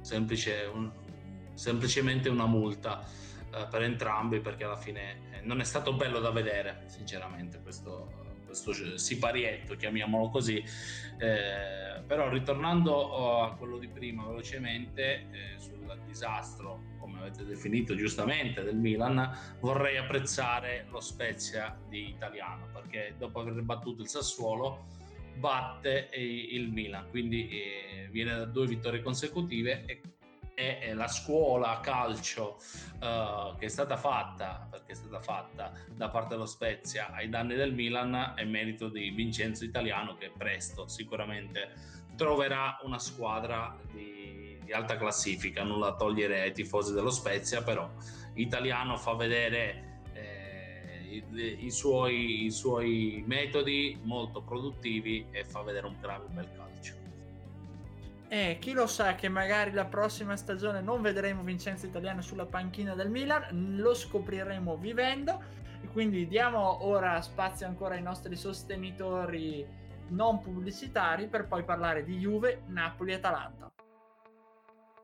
semplice, 0.00 0.68
un, 0.72 0.90
semplicemente 1.54 2.28
una 2.28 2.46
multa 2.46 3.24
per 3.70 3.80
entrambi 3.82 4.40
perché 4.40 4.64
alla 4.64 4.76
fine 4.76 5.40
non 5.44 5.60
è 5.60 5.64
stato 5.64 5.94
bello 5.94 6.20
da 6.20 6.30
vedere, 6.30 6.82
sinceramente, 6.88 7.58
questo, 7.62 8.25
questo 8.62 8.96
siparietto, 8.96 9.76
chiamiamolo 9.76 10.28
così. 10.30 10.56
Eh, 10.56 12.02
però 12.06 12.28
ritornando 12.28 12.92
oh, 12.92 13.42
a 13.42 13.56
quello 13.56 13.78
di 13.78 13.88
prima 13.88 14.24
velocemente 14.26 15.26
eh, 15.30 15.58
sul 15.58 15.98
disastro, 16.06 16.94
come 16.98 17.18
avete 17.20 17.44
definito 17.44 17.94
giustamente, 17.94 18.62
del 18.62 18.76
Milan, 18.76 19.56
vorrei 19.60 19.96
apprezzare 19.96 20.86
lo 20.90 21.00
Spezia 21.00 21.78
di 21.88 22.08
Italiano 22.08 22.68
perché 22.72 23.14
dopo 23.18 23.40
aver 23.40 23.60
battuto 23.62 24.02
il 24.02 24.08
Sassuolo 24.08 24.84
batte 25.36 26.08
il 26.14 26.70
Milan, 26.72 27.10
quindi 27.10 27.48
eh, 27.48 28.08
viene 28.10 28.34
da 28.36 28.46
due 28.46 28.66
vittorie 28.66 29.02
consecutive 29.02 29.84
e 29.84 30.00
è 30.56 30.94
la 30.94 31.06
scuola 31.06 31.80
calcio 31.82 32.56
uh, 33.00 33.54
che 33.58 33.66
è 33.66 33.68
stata 33.68 33.98
fatta, 33.98 34.66
perché 34.70 34.92
è 34.92 34.94
stata 34.94 35.20
fatta 35.20 35.70
da 35.90 36.08
parte 36.08 36.30
dello 36.30 36.46
Spezia 36.46 37.12
ai 37.12 37.28
danni 37.28 37.54
del 37.54 37.74
Milan, 37.74 38.32
è 38.34 38.44
merito 38.44 38.88
di 38.88 39.10
Vincenzo 39.10 39.64
Italiano 39.64 40.14
che 40.14 40.32
presto 40.34 40.88
sicuramente 40.88 41.74
troverà 42.16 42.78
una 42.84 42.98
squadra 42.98 43.76
di, 43.92 44.58
di 44.64 44.72
alta 44.72 44.96
classifica, 44.96 45.62
nulla 45.62 45.94
togliere 45.94 46.40
ai 46.40 46.52
tifosi 46.52 46.94
dello 46.94 47.10
Spezia, 47.10 47.62
però 47.62 47.90
Italiano 48.36 48.96
fa 48.96 49.12
vedere 49.12 50.00
eh, 50.14 51.22
i, 51.34 51.66
i, 51.66 51.70
suoi, 51.70 52.46
i 52.46 52.50
suoi 52.50 53.22
metodi 53.26 53.98
molto 54.04 54.40
produttivi 54.40 55.26
e 55.32 55.44
fa 55.44 55.60
vedere 55.60 55.86
un 55.86 55.96
grave 56.00 56.24
bel 56.28 56.46
calcio. 56.46 56.65
E 58.28 58.58
chi 58.60 58.72
lo 58.72 58.86
sa 58.88 59.14
che 59.14 59.28
magari 59.28 59.70
la 59.70 59.84
prossima 59.84 60.36
stagione 60.36 60.80
non 60.80 61.00
vedremo 61.00 61.42
Vincenzo 61.42 61.86
Italiano 61.86 62.22
sulla 62.22 62.46
panchina 62.46 62.94
del 62.94 63.08
Milan, 63.08 63.76
lo 63.76 63.94
scopriremo 63.94 64.76
vivendo. 64.76 65.40
E 65.80 65.86
quindi 65.88 66.26
diamo 66.26 66.84
ora 66.86 67.20
spazio 67.20 67.66
ancora 67.66 67.94
ai 67.94 68.02
nostri 68.02 68.34
sostenitori 68.34 69.64
non 70.08 70.40
pubblicitari 70.40 71.28
per 71.28 71.46
poi 71.46 71.64
parlare 71.64 72.04
di 72.04 72.16
Juve, 72.18 72.62
Napoli 72.66 73.12
e 73.12 73.14
Atalanta. 73.14 73.70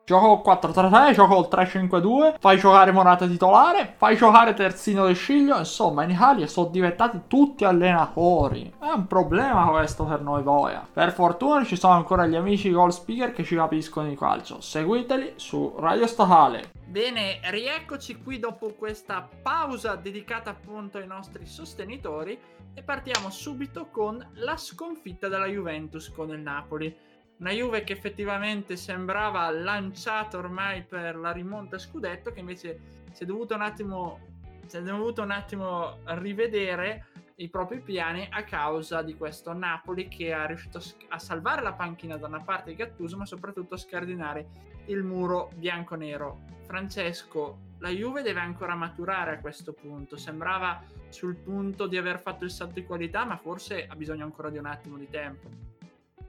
Gioco 0.04 0.42
4-3-3, 0.50 1.12
gioco 1.14 1.38
il 1.38 1.48
3-5-2, 1.48 2.34
fai 2.40 2.58
giocare 2.58 2.90
Morata 2.90 3.24
titolare, 3.24 3.94
fai 3.96 4.16
giocare 4.16 4.52
Terzino 4.52 5.06
del 5.06 5.14
Sciglio, 5.14 5.56
insomma 5.56 6.02
in 6.02 6.10
Italia 6.10 6.48
sono 6.48 6.70
diventati 6.70 7.22
tutti 7.28 7.64
allenatori. 7.64 8.74
È 8.80 8.90
un 8.90 9.06
problema 9.06 9.68
questo 9.68 10.04
per 10.04 10.20
noi 10.20 10.42
Voia. 10.42 10.84
Per 10.92 11.12
fortuna 11.12 11.64
ci 11.64 11.76
sono 11.76 11.92
ancora 11.92 12.26
gli 12.26 12.34
amici 12.34 12.72
goal 12.72 12.92
speaker 12.92 13.32
che 13.32 13.44
ci 13.44 13.54
capiscono 13.54 14.08
di 14.08 14.16
calcio. 14.16 14.60
Seguiteli 14.60 15.34
su 15.36 15.76
Radio 15.78 16.08
Statale. 16.08 16.70
Bene, 16.84 17.38
rieccoci 17.44 18.20
qui 18.20 18.40
dopo 18.40 18.74
questa 18.74 19.26
pausa 19.40 19.94
dedicata 19.94 20.50
appunto 20.50 20.98
ai 20.98 21.06
nostri 21.06 21.46
sostenitori 21.46 22.36
e 22.74 22.82
partiamo 22.82 23.30
subito 23.30 23.86
con 23.90 24.18
la 24.34 24.56
sconfitta 24.56 25.28
della 25.28 25.46
Juventus 25.46 26.10
con 26.10 26.30
il 26.30 26.40
Napoli 26.40 27.10
una 27.38 27.50
Juve 27.50 27.82
che 27.84 27.92
effettivamente 27.92 28.76
sembrava 28.76 29.50
lanciata 29.50 30.38
ormai 30.38 30.82
per 30.82 31.16
la 31.16 31.32
rimonta 31.32 31.78
scudetto 31.78 32.32
che 32.32 32.40
invece 32.40 32.80
si 33.12 33.24
è 33.24 33.26
dovuto 33.26 33.54
un 33.54 33.62
attimo 33.62 34.30
si 34.66 34.76
è 34.76 34.82
dovuto 34.82 35.22
un 35.22 35.30
attimo 35.30 35.98
rivedere 36.04 37.06
i 37.36 37.48
propri 37.48 37.80
piani 37.80 38.26
a 38.30 38.44
causa 38.44 39.02
di 39.02 39.16
questo 39.16 39.52
Napoli 39.52 40.08
che 40.08 40.32
ha 40.32 40.46
riuscito 40.46 40.80
a 41.08 41.18
salvare 41.18 41.62
la 41.62 41.72
panchina 41.72 42.16
da 42.16 42.26
una 42.26 42.42
parte 42.42 42.70
di 42.70 42.76
Gattuso 42.76 43.16
ma 43.16 43.26
soprattutto 43.26 43.74
a 43.74 43.78
scardinare 43.78 44.70
il 44.86 45.02
muro 45.02 45.50
bianco-nero. 45.56 46.42
Francesco 46.66 47.70
la 47.78 47.88
Juve 47.88 48.22
deve 48.22 48.40
ancora 48.40 48.74
maturare 48.74 49.32
a 49.32 49.40
questo 49.40 49.72
punto. 49.72 50.16
Sembrava 50.16 50.82
sul 51.08 51.34
punto 51.34 51.86
di 51.86 51.96
aver 51.96 52.20
fatto 52.20 52.44
il 52.44 52.50
salto 52.50 52.74
di 52.74 52.84
qualità 52.84 53.24
ma 53.24 53.36
forse 53.36 53.86
ha 53.86 53.96
bisogno 53.96 54.24
ancora 54.24 54.48
di 54.48 54.58
un 54.58 54.66
attimo 54.66 54.96
di 54.96 55.08
tempo 55.08 55.71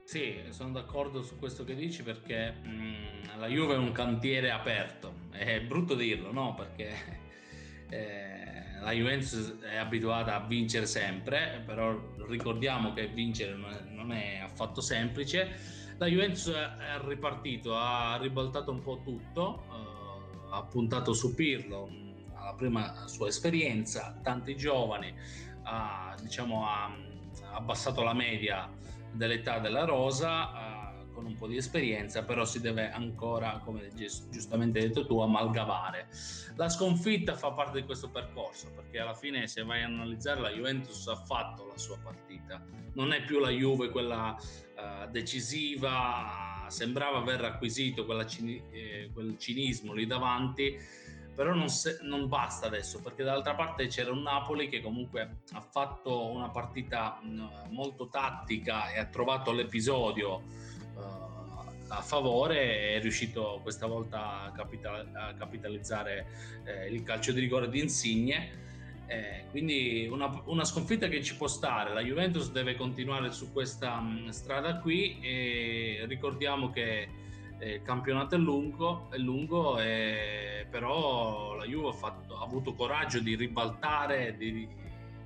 sì, 0.04 0.38
sono 0.50 0.72
d'accordo 0.72 1.22
su 1.22 1.38
questo 1.38 1.64
che 1.64 1.74
dici 1.74 2.02
perché 2.02 2.52
mh, 2.62 2.68
mm, 2.68 3.38
la 3.38 3.46
Juve 3.46 3.74
è 3.74 3.78
un 3.78 3.90
cantiere 3.90 4.50
aperto, 4.50 5.14
è 5.30 5.60
brutto 5.62 5.94
dirlo, 5.94 6.30
no? 6.30 6.54
Perché 6.54 6.92
eh, 7.88 8.80
la 8.80 8.92
Juventus 8.92 9.60
è 9.60 9.76
abituata 9.76 10.34
a 10.34 10.46
vincere 10.46 10.84
sempre, 10.84 11.62
però 11.64 11.98
ricordiamo 12.28 12.92
che 12.92 13.06
vincere 13.06 13.56
non 13.88 14.12
è, 14.12 14.40
affatto 14.40 14.82
semplice. 14.82 15.92
La 15.96 16.06
Juventus 16.06 16.48
è 16.50 16.98
ripartito, 17.06 17.74
ha 17.74 18.18
ribaltato 18.20 18.70
un 18.70 18.82
po' 18.82 19.00
tutto, 19.02 19.64
eh, 19.70 20.48
ha 20.50 20.62
puntato 20.64 21.14
su 21.14 21.34
Pirlo, 21.34 21.88
alla 22.34 22.52
prima 22.52 23.06
sua 23.06 23.28
esperienza, 23.28 24.18
tanti 24.22 24.54
giovani, 24.54 25.14
ha, 25.62 26.14
diciamo, 26.20 26.68
ha 26.68 26.94
abbassato 27.52 28.02
la 28.02 28.12
media 28.12 28.68
dell'età 29.14 29.58
della 29.58 29.84
rosa 29.84 30.50
uh, 30.50 31.12
con 31.12 31.26
un 31.26 31.36
po' 31.36 31.46
di 31.46 31.56
esperienza, 31.56 32.24
però 32.24 32.44
si 32.44 32.60
deve 32.60 32.90
ancora, 32.90 33.60
come 33.64 33.88
giustamente 34.30 34.80
hai 34.80 34.88
detto 34.88 35.06
tu, 35.06 35.20
amalgamare. 35.20 36.08
La 36.56 36.68
sconfitta 36.68 37.36
fa 37.36 37.52
parte 37.52 37.80
di 37.80 37.86
questo 37.86 38.10
percorso, 38.10 38.70
perché 38.74 38.98
alla 38.98 39.14
fine 39.14 39.46
se 39.46 39.62
vai 39.62 39.82
a 39.82 39.86
analizzare 39.86 40.40
la 40.40 40.50
Juventus 40.50 41.06
ha 41.06 41.16
fatto 41.16 41.66
la 41.66 41.78
sua 41.78 41.98
partita, 42.02 42.62
non 42.94 43.12
è 43.12 43.24
più 43.24 43.38
la 43.38 43.50
Juve 43.50 43.90
quella 43.90 44.36
uh, 44.36 45.10
decisiva, 45.10 46.66
sembrava 46.68 47.18
aver 47.18 47.44
acquisito 47.44 48.04
cini- 48.26 48.62
eh, 48.70 49.10
quel 49.12 49.38
cinismo 49.38 49.92
lì 49.92 50.06
davanti, 50.06 50.76
però 51.34 51.52
non, 51.52 51.68
se, 51.68 51.98
non, 52.02 52.28
basta 52.28 52.66
adesso 52.66 53.00
perché 53.00 53.24
dall'altra 53.24 53.54
parte 53.54 53.88
c'era 53.88 54.12
un 54.12 54.22
Napoli 54.22 54.68
che 54.68 54.80
comunque 54.80 55.38
ha 55.52 55.60
fatto 55.60 56.30
una 56.30 56.48
partita 56.48 57.20
molto 57.70 58.08
tattica 58.08 58.90
e 58.92 58.98
ha 58.98 59.06
trovato 59.06 59.52
l'episodio 59.52 60.42
uh, 60.94 61.34
a 61.88 62.02
favore 62.02 62.60
e 62.60 62.96
è 62.96 63.00
riuscito 63.00 63.60
questa 63.62 63.86
volta 63.86 64.42
a, 64.42 64.52
capital- 64.52 65.10
a 65.12 65.34
capitalizzare 65.34 66.26
eh, 66.64 66.92
il 66.92 67.02
calcio 67.02 67.32
di 67.32 67.40
rigore 67.40 67.68
di 67.68 67.80
Insigne. 67.80 68.62
Eh, 69.06 69.44
quindi 69.50 70.08
una, 70.10 70.42
una, 70.46 70.64
sconfitta 70.64 71.08
che 71.08 71.22
ci 71.22 71.36
può 71.36 71.46
stare. 71.46 71.92
La 71.92 72.00
Juventus 72.00 72.50
deve 72.50 72.74
continuare 72.74 73.32
su 73.32 73.52
questa 73.52 74.00
mh, 74.00 74.30
strada 74.30 74.78
qui 74.78 75.20
e 75.20 76.04
ricordiamo 76.08 76.70
che 76.70 77.08
il 77.60 77.82
campionato 77.82 78.34
è 78.34 78.38
lungo, 78.38 79.10
è 79.10 79.16
lungo 79.16 79.78
e 79.78 80.66
però 80.70 81.54
la 81.54 81.64
Juve 81.64 81.88
ha, 81.88 81.92
fatto, 81.92 82.38
ha 82.38 82.42
avuto 82.42 82.74
coraggio 82.74 83.20
di 83.20 83.36
ribaltare, 83.36 84.36
di, 84.36 84.68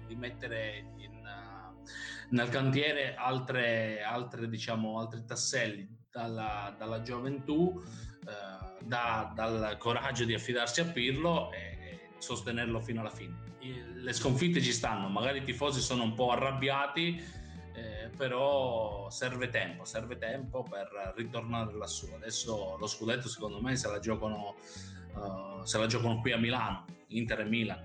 di 0.07 0.15
mettere 0.15 0.93
in, 0.99 1.13
uh, 1.15 1.89
nel 2.31 2.49
cantiere 2.51 3.15
altre, 3.15 4.03
altre, 4.03 4.49
diciamo, 4.49 4.99
altri 4.99 5.25
tasselli 5.25 5.89
dalla, 6.11 6.75
dalla 6.77 7.03
gioventù, 7.03 7.83
uh, 7.83 8.85
da, 8.85 9.33
dal 9.35 9.77
coraggio 9.79 10.25
di 10.25 10.35
affidarsi 10.35 10.81
a 10.81 10.85
Pirlo 10.85 11.51
e 11.53 12.11
sostenerlo 12.19 12.81
fino 12.81 13.01
alla 13.01 13.11
fine. 13.11 13.47
Le 13.61 14.13
sconfitte 14.13 14.61
ci 14.61 14.73
stanno, 14.73 15.09
magari 15.09 15.39
i 15.39 15.45
tifosi 15.45 15.81
sono 15.81 16.05
un 16.05 16.15
po' 16.15 16.31
arrabbiati, 16.31 17.21
eh, 18.09 18.17
però 18.17 19.09
serve 19.11 19.49
tempo, 19.49 19.85
serve 19.85 20.19
tempo 20.19 20.63
per 20.63 21.15
ritornare 21.17 21.75
lassù. 21.75 22.11
Adesso 22.15 22.77
lo 22.79 22.87
scudetto 22.87 23.29
secondo 23.29 23.61
me 23.61 23.77
se 23.77 23.89
la 23.89 23.99
giocano, 23.99 24.57
uh, 25.15 25.65
se 25.65 25.79
la 25.79 25.87
giocano 25.87 26.21
qui 26.21 26.33
a 26.33 26.39
Milano, 26.39 26.85
Inter 27.09 27.41
e 27.41 27.45
Milan. 27.45 27.83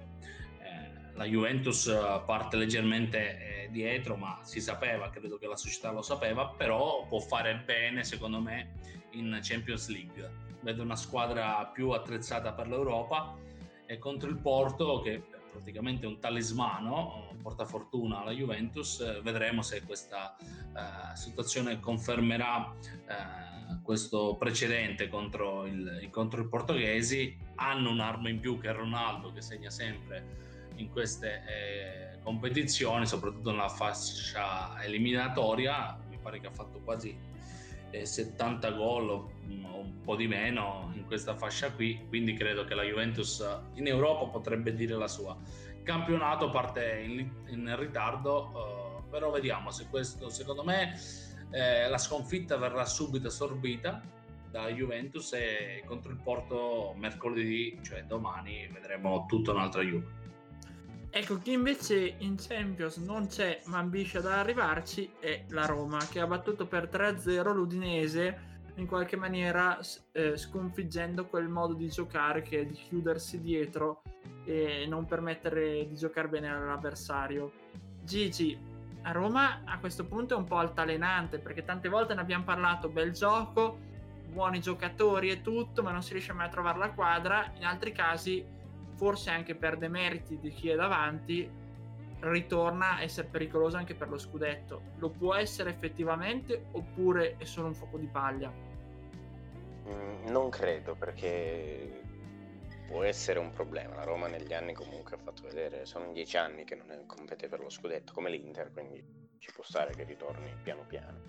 Eh, 0.59 1.13
la 1.13 1.25
Juventus 1.25 1.85
parte 2.25 2.57
leggermente 2.57 3.65
eh, 3.65 3.69
dietro, 3.71 4.15
ma 4.15 4.39
si 4.43 4.59
sapeva, 4.61 5.09
credo 5.09 5.37
che 5.37 5.47
la 5.47 5.57
società 5.57 5.91
lo 5.91 6.01
sapeva, 6.01 6.47
però 6.47 7.05
può 7.07 7.19
fare 7.19 7.61
bene 7.65 8.03
secondo 8.03 8.39
me 8.39 8.73
in 9.11 9.39
Champions 9.41 9.89
League. 9.89 10.51
Vedo 10.61 10.81
una 10.81 10.95
squadra 10.95 11.69
più 11.73 11.89
attrezzata 11.89 12.53
per 12.53 12.67
l'Europa 12.67 13.35
e 13.85 13.97
contro 13.99 14.29
il 14.29 14.37
Porto 14.37 15.01
che 15.01 15.21
praticamente 15.53 16.07
un 16.07 16.19
talismano, 16.19 17.29
porta 17.41 17.65
fortuna 17.65 18.21
alla 18.21 18.31
Juventus, 18.31 19.21
vedremo 19.21 19.61
se 19.61 19.83
questa 19.83 20.35
eh, 20.35 21.15
situazione 21.15 21.79
confermerà 21.79 22.73
eh, 22.81 23.81
questo 23.83 24.35
precedente 24.35 25.07
contro, 25.07 25.65
il, 25.65 26.09
contro 26.11 26.41
i 26.41 26.47
portoghesi, 26.47 27.37
hanno 27.55 27.91
un'arma 27.91 28.29
in 28.29 28.39
più 28.39 28.59
che 28.59 28.71
Ronaldo 28.71 29.31
che 29.31 29.41
segna 29.41 29.69
sempre 29.69 30.41
in 30.75 30.89
queste 30.89 31.43
eh, 31.47 32.19
competizioni, 32.23 33.05
soprattutto 33.05 33.51
nella 33.51 33.69
fascia 33.69 34.81
eliminatoria, 34.83 35.99
mi 36.09 36.17
pare 36.17 36.39
che 36.39 36.47
ha 36.47 36.51
fatto 36.51 36.79
quasi 36.79 37.15
70 38.01 38.71
gol 38.71 39.09
o 39.09 39.31
un 39.47 40.01
po' 40.01 40.15
di 40.15 40.27
meno 40.27 40.91
in 40.95 41.05
questa 41.05 41.35
fascia 41.35 41.71
qui, 41.71 42.05
quindi 42.07 42.33
credo 42.33 42.63
che 42.65 42.73
la 42.73 42.83
Juventus 42.83 43.45
in 43.75 43.87
Europa 43.87 44.25
potrebbe 44.25 44.73
dire 44.73 44.95
la 44.95 45.07
sua. 45.07 45.37
Il 45.77 45.83
campionato 45.83 46.49
parte 46.49 47.01
in, 47.05 47.29
in 47.47 47.75
ritardo, 47.77 48.51
eh, 49.05 49.09
però 49.09 49.29
vediamo 49.29 49.71
se 49.71 49.87
questo, 49.89 50.29
secondo 50.29 50.63
me, 50.63 50.99
eh, 51.51 51.87
la 51.87 51.97
sconfitta 51.97 52.57
verrà 52.57 52.85
subito 52.85 53.27
assorbita 53.27 54.01
da 54.49 54.67
Juventus 54.69 55.33
e 55.33 55.83
contro 55.85 56.11
il 56.11 56.19
Porto 56.21 56.93
mercoledì, 56.97 57.79
cioè 57.81 58.03
domani, 58.03 58.67
vedremo 58.71 59.25
tutta 59.27 59.51
un'altra 59.51 59.81
Juve. 59.81 60.21
Ecco, 61.15 61.37
chi 61.37 61.51
invece 61.51 62.15
in 62.17 62.37
Champions 62.37 62.97
non 62.97 63.27
c'è 63.27 63.61
ma 63.65 63.77
ambisce 63.77 64.17
ad 64.17 64.25
arrivarci 64.25 65.13
è 65.19 65.43
la 65.49 65.67
Roma, 65.67 65.99
che 66.09 66.19
ha 66.19 66.25
battuto 66.25 66.65
per 66.65 66.89
3-0 66.91 67.53
l'Udinese, 67.53 68.53
in 68.77 68.87
qualche 68.87 69.15
maniera 69.15 69.77
eh, 70.11 70.35
sconfiggendo 70.35 71.27
quel 71.27 71.49
modo 71.49 71.75
di 71.75 71.87
giocare 71.87 72.41
che 72.41 72.61
è 72.61 72.65
di 72.65 72.73
chiudersi 72.73 73.39
dietro 73.39 74.01
e 74.43 74.87
non 74.87 75.05
permettere 75.05 75.87
di 75.87 75.95
giocare 75.95 76.29
bene 76.29 76.49
all'avversario. 76.49 77.51
Gigi, 78.01 78.57
a 79.03 79.11
Roma 79.11 79.61
a 79.65 79.77
questo 79.77 80.07
punto 80.07 80.33
è 80.33 80.37
un 80.37 80.45
po' 80.45 80.57
altalenante 80.57 81.37
perché 81.37 81.63
tante 81.63 81.89
volte 81.89 82.15
ne 82.15 82.21
abbiamo 82.21 82.43
parlato, 82.43 82.89
bel 82.89 83.11
gioco, 83.11 83.77
buoni 84.31 84.59
giocatori 84.59 85.29
e 85.29 85.41
tutto, 85.41 85.83
ma 85.83 85.91
non 85.91 86.01
si 86.01 86.13
riesce 86.13 86.33
mai 86.33 86.47
a 86.47 86.49
trovare 86.49 86.79
la 86.79 86.89
quadra. 86.89 87.51
In 87.57 87.65
altri 87.65 87.91
casi, 87.91 88.43
forse 89.03 89.31
anche 89.31 89.53
per 89.53 89.75
demeriti 89.75 90.39
di 90.39 90.49
chi 90.49 90.69
è 90.69 90.75
davanti, 90.75 91.49
ritorna 92.21 92.95
a 92.95 93.01
essere 93.01 93.27
pericoloso 93.27 93.75
anche 93.75 93.95
per 93.95 94.07
lo 94.07 94.17
scudetto. 94.17 94.81
Lo 94.99 95.09
può 95.09 95.35
essere 95.35 95.71
effettivamente 95.71 96.67
oppure 96.71 97.35
è 97.35 97.43
solo 97.43 97.67
un 97.67 97.75
fuoco 97.75 97.97
di 97.97 98.07
paglia? 98.07 98.49
Mm, 99.89 100.27
non 100.27 100.49
credo 100.49 100.95
perché 100.95 102.01
può 102.87 103.03
essere 103.03 103.39
un 103.39 103.51
problema. 103.51 103.93
La 103.95 104.05
Roma 104.05 104.27
negli 104.27 104.53
anni 104.53 104.71
comunque 104.71 105.17
ha 105.17 105.19
fatto 105.19 105.43
vedere, 105.43 105.85
sono 105.85 106.13
dieci 106.13 106.37
anni 106.37 106.63
che 106.63 106.75
non 106.75 107.05
compete 107.05 107.49
per 107.49 107.59
lo 107.59 107.69
scudetto 107.69 108.13
come 108.13 108.29
l'Inter, 108.29 108.71
quindi 108.71 109.03
ci 109.37 109.51
può 109.51 109.65
stare 109.65 109.93
che 109.93 110.05
ritorni 110.05 110.49
piano 110.63 110.85
piano. 110.87 111.19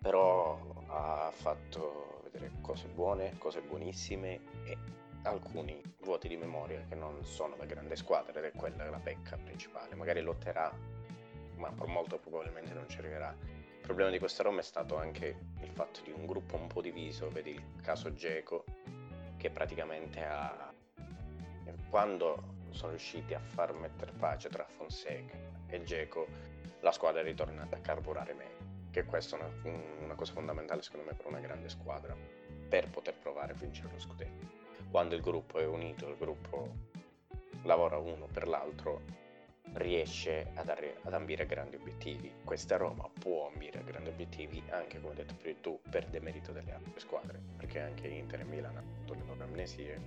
Però 0.00 0.84
ha 0.86 1.32
fatto 1.34 2.20
vedere 2.22 2.52
cose 2.60 2.86
buone, 2.86 3.34
cose 3.38 3.60
buonissime 3.60 4.40
e 4.66 4.78
alcuni 5.22 5.80
vuoti 6.00 6.28
di 6.28 6.36
memoria 6.36 6.84
che 6.88 6.94
non 6.94 7.24
sono 7.24 7.54
da 7.56 7.64
grande 7.64 7.96
squadra 7.96 8.38
ed 8.38 8.44
è 8.44 8.52
quella 8.52 8.88
la 8.88 8.98
pecca 8.98 9.36
principale. 9.36 9.94
Magari 9.94 10.20
lotterà, 10.20 10.72
ma 11.56 11.72
molto 11.86 12.18
probabilmente 12.18 12.72
non 12.72 12.88
ci 12.88 12.98
arriverà. 12.98 13.34
Il 13.48 13.88
problema 13.88 14.10
di 14.10 14.18
questa 14.18 14.42
Roma 14.42 14.60
è 14.60 14.64
stato 14.64 14.96
anche 14.96 15.36
il 15.60 15.70
fatto 15.70 16.00
di 16.02 16.12
un 16.12 16.26
gruppo 16.26 16.56
un 16.56 16.66
po' 16.66 16.80
diviso, 16.80 17.28
vedi 17.30 17.50
il 17.50 17.80
caso 17.82 18.12
Geco, 18.12 18.64
che 19.36 19.50
praticamente 19.50 20.24
ha... 20.24 20.72
Quando 21.88 22.60
sono 22.70 22.90
riusciti 22.90 23.34
a 23.34 23.40
far 23.40 23.74
mettere 23.74 24.12
pace 24.12 24.48
tra 24.48 24.64
Fonseca 24.64 25.36
e 25.66 25.82
Geco, 25.82 26.26
la 26.80 26.90
squadra 26.90 27.20
è 27.20 27.24
ritornata 27.24 27.76
a 27.76 27.80
carburare 27.80 28.32
meglio. 28.32 28.70
Che 28.90 29.04
questa 29.04 29.36
è 29.36 29.40
una, 29.40 29.74
una 30.00 30.14
cosa 30.14 30.32
fondamentale 30.32 30.82
secondo 30.82 31.06
me 31.06 31.14
per 31.14 31.26
una 31.26 31.40
grande 31.40 31.68
squadra, 31.68 32.16
per 32.68 32.88
poter 32.88 33.14
provare 33.14 33.52
a 33.52 33.56
vincere 33.56 33.90
lo 33.92 33.98
scudetto 33.98 34.61
quando 34.90 35.14
il 35.14 35.20
gruppo 35.20 35.58
è 35.58 35.66
unito, 35.66 36.08
il 36.08 36.16
gruppo 36.16 36.68
lavora 37.62 37.96
uno 37.96 38.26
per 38.30 38.46
l'altro, 38.48 39.00
riesce 39.74 40.50
ad, 40.54 40.68
arri- 40.68 40.94
ad 41.02 41.14
ambire 41.14 41.44
a 41.44 41.46
grandi 41.46 41.76
obiettivi. 41.76 42.30
Questa 42.44 42.76
Roma 42.76 43.08
può 43.18 43.48
ambire 43.50 43.78
a 43.78 43.82
grandi 43.82 44.10
obiettivi 44.10 44.62
anche, 44.68 45.00
come 45.00 45.10
hai 45.10 45.16
detto 45.16 45.34
prima 45.34 45.58
tu, 45.60 45.80
per 45.88 46.06
demerito 46.06 46.52
delle 46.52 46.72
altre 46.72 47.00
squadre, 47.00 47.40
perché 47.56 47.80
anche 47.80 48.08
Inter 48.08 48.40
e 48.40 48.44
Milan 48.44 48.76
hanno 48.76 48.90
avuto 48.96 49.14
le 49.14 49.22
loro 49.26 49.44
amnesie. 49.44 50.00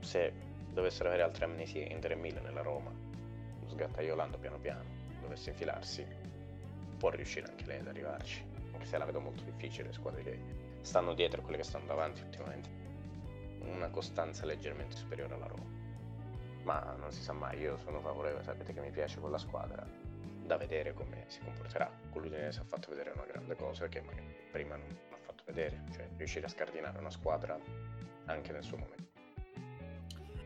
Se 0.00 0.32
dovessero 0.72 1.08
avere 1.08 1.22
altre 1.22 1.44
amnesie 1.44 1.84
Inter 1.84 2.12
e 2.12 2.16
Milan 2.16 2.44
nella 2.44 2.62
Roma, 2.62 2.92
sgattaiolando 3.66 4.38
piano 4.38 4.58
piano, 4.58 4.84
dovesse 5.20 5.50
infilarsi, 5.50 6.06
può 6.98 7.10
riuscire 7.10 7.46
anche 7.48 7.66
lei 7.66 7.80
ad 7.80 7.88
arrivarci, 7.88 8.44
anche 8.72 8.86
se 8.86 8.98
la 8.98 9.04
vedo 9.04 9.20
molto 9.20 9.42
difficile, 9.42 9.88
le 9.88 9.94
squadre 9.94 10.22
che 10.22 10.38
stanno 10.82 11.14
dietro 11.14 11.40
e 11.40 11.42
quelle 11.42 11.58
che 11.58 11.64
stanno 11.64 11.86
davanti 11.86 12.22
ultimamente 12.22 12.81
una 13.66 13.88
costanza 13.90 14.44
leggermente 14.46 14.96
superiore 14.96 15.34
alla 15.34 15.46
Roma. 15.46 15.64
Ma 16.64 16.94
non 16.98 17.10
si 17.10 17.22
sa 17.22 17.32
mai, 17.32 17.58
io 17.58 17.76
sono 17.78 18.00
favorevole, 18.00 18.44
sapete 18.44 18.72
che 18.72 18.80
mi 18.80 18.90
piace 18.90 19.18
quella 19.18 19.38
squadra, 19.38 19.84
da 20.44 20.56
vedere 20.56 20.92
come 20.94 21.24
si 21.28 21.40
comporterà. 21.40 21.90
Con 22.10 22.22
l'Udinese 22.22 22.60
ha 22.60 22.64
fatto 22.64 22.90
vedere 22.90 23.10
una 23.10 23.24
grande 23.24 23.56
cosa 23.56 23.88
che 23.88 24.00
magari 24.02 24.34
prima 24.50 24.76
non 24.76 24.86
ha 25.10 25.16
fatto 25.16 25.42
vedere, 25.46 25.82
cioè 25.92 26.08
riuscire 26.16 26.46
a 26.46 26.48
scardinare 26.48 26.98
una 26.98 27.10
squadra 27.10 27.58
anche 28.26 28.52
nel 28.52 28.62
suo 28.62 28.76
momento. 28.76 29.10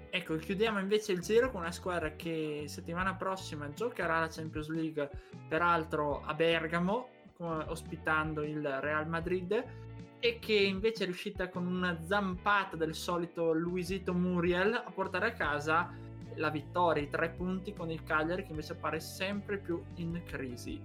Ecco, 0.08 0.36
chiudiamo 0.36 0.78
invece 0.78 1.12
il 1.12 1.20
giro 1.20 1.50
con 1.50 1.60
una 1.60 1.72
squadra 1.72 2.12
che 2.12 2.64
settimana 2.68 3.14
prossima 3.16 3.70
giocherà 3.70 4.20
la 4.20 4.28
Champions 4.28 4.68
League, 4.68 5.10
peraltro 5.46 6.22
a 6.22 6.32
Bergamo, 6.32 7.08
ospitando 7.38 8.42
il 8.42 8.66
Real 8.80 9.06
Madrid 9.06 9.62
e 10.26 10.38
che 10.40 10.54
invece 10.54 11.04
è 11.04 11.06
riuscita 11.06 11.48
con 11.48 11.66
una 11.66 12.00
zampata 12.04 12.74
del 12.74 12.96
solito 12.96 13.52
Luisito 13.52 14.12
Muriel 14.12 14.74
a 14.74 14.90
portare 14.90 15.28
a 15.28 15.32
casa 15.32 15.94
la 16.34 16.50
vittoria, 16.50 17.00
i 17.00 17.08
tre 17.08 17.28
punti 17.30 17.72
con 17.72 17.92
il 17.92 18.02
Cagliari 18.02 18.42
che 18.42 18.50
invece 18.50 18.72
appare 18.72 18.98
sempre 18.98 19.58
più 19.58 19.80
in 19.94 20.20
crisi. 20.24 20.82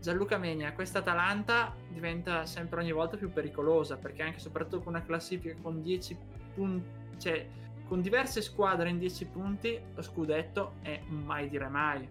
Gianluca 0.00 0.38
Megna, 0.38 0.72
questa 0.72 0.98
Atalanta 0.98 1.72
diventa 1.88 2.46
sempre 2.46 2.80
ogni 2.80 2.90
volta 2.90 3.16
più 3.16 3.32
pericolosa 3.32 3.96
perché 3.96 4.22
anche 4.22 4.40
soprattutto 4.40 4.80
con 4.82 4.94
una 4.94 5.04
classifica 5.04 5.54
con 5.62 5.80
10 5.80 6.18
punti, 6.54 6.88
cioè 7.18 7.46
con 7.86 8.00
diverse 8.00 8.42
squadre 8.42 8.88
in 8.88 8.98
10 8.98 9.24
punti, 9.26 9.80
lo 9.94 10.02
scudetto 10.02 10.74
è 10.82 11.00
mai 11.06 11.48
dire 11.48 11.68
mai 11.68 12.08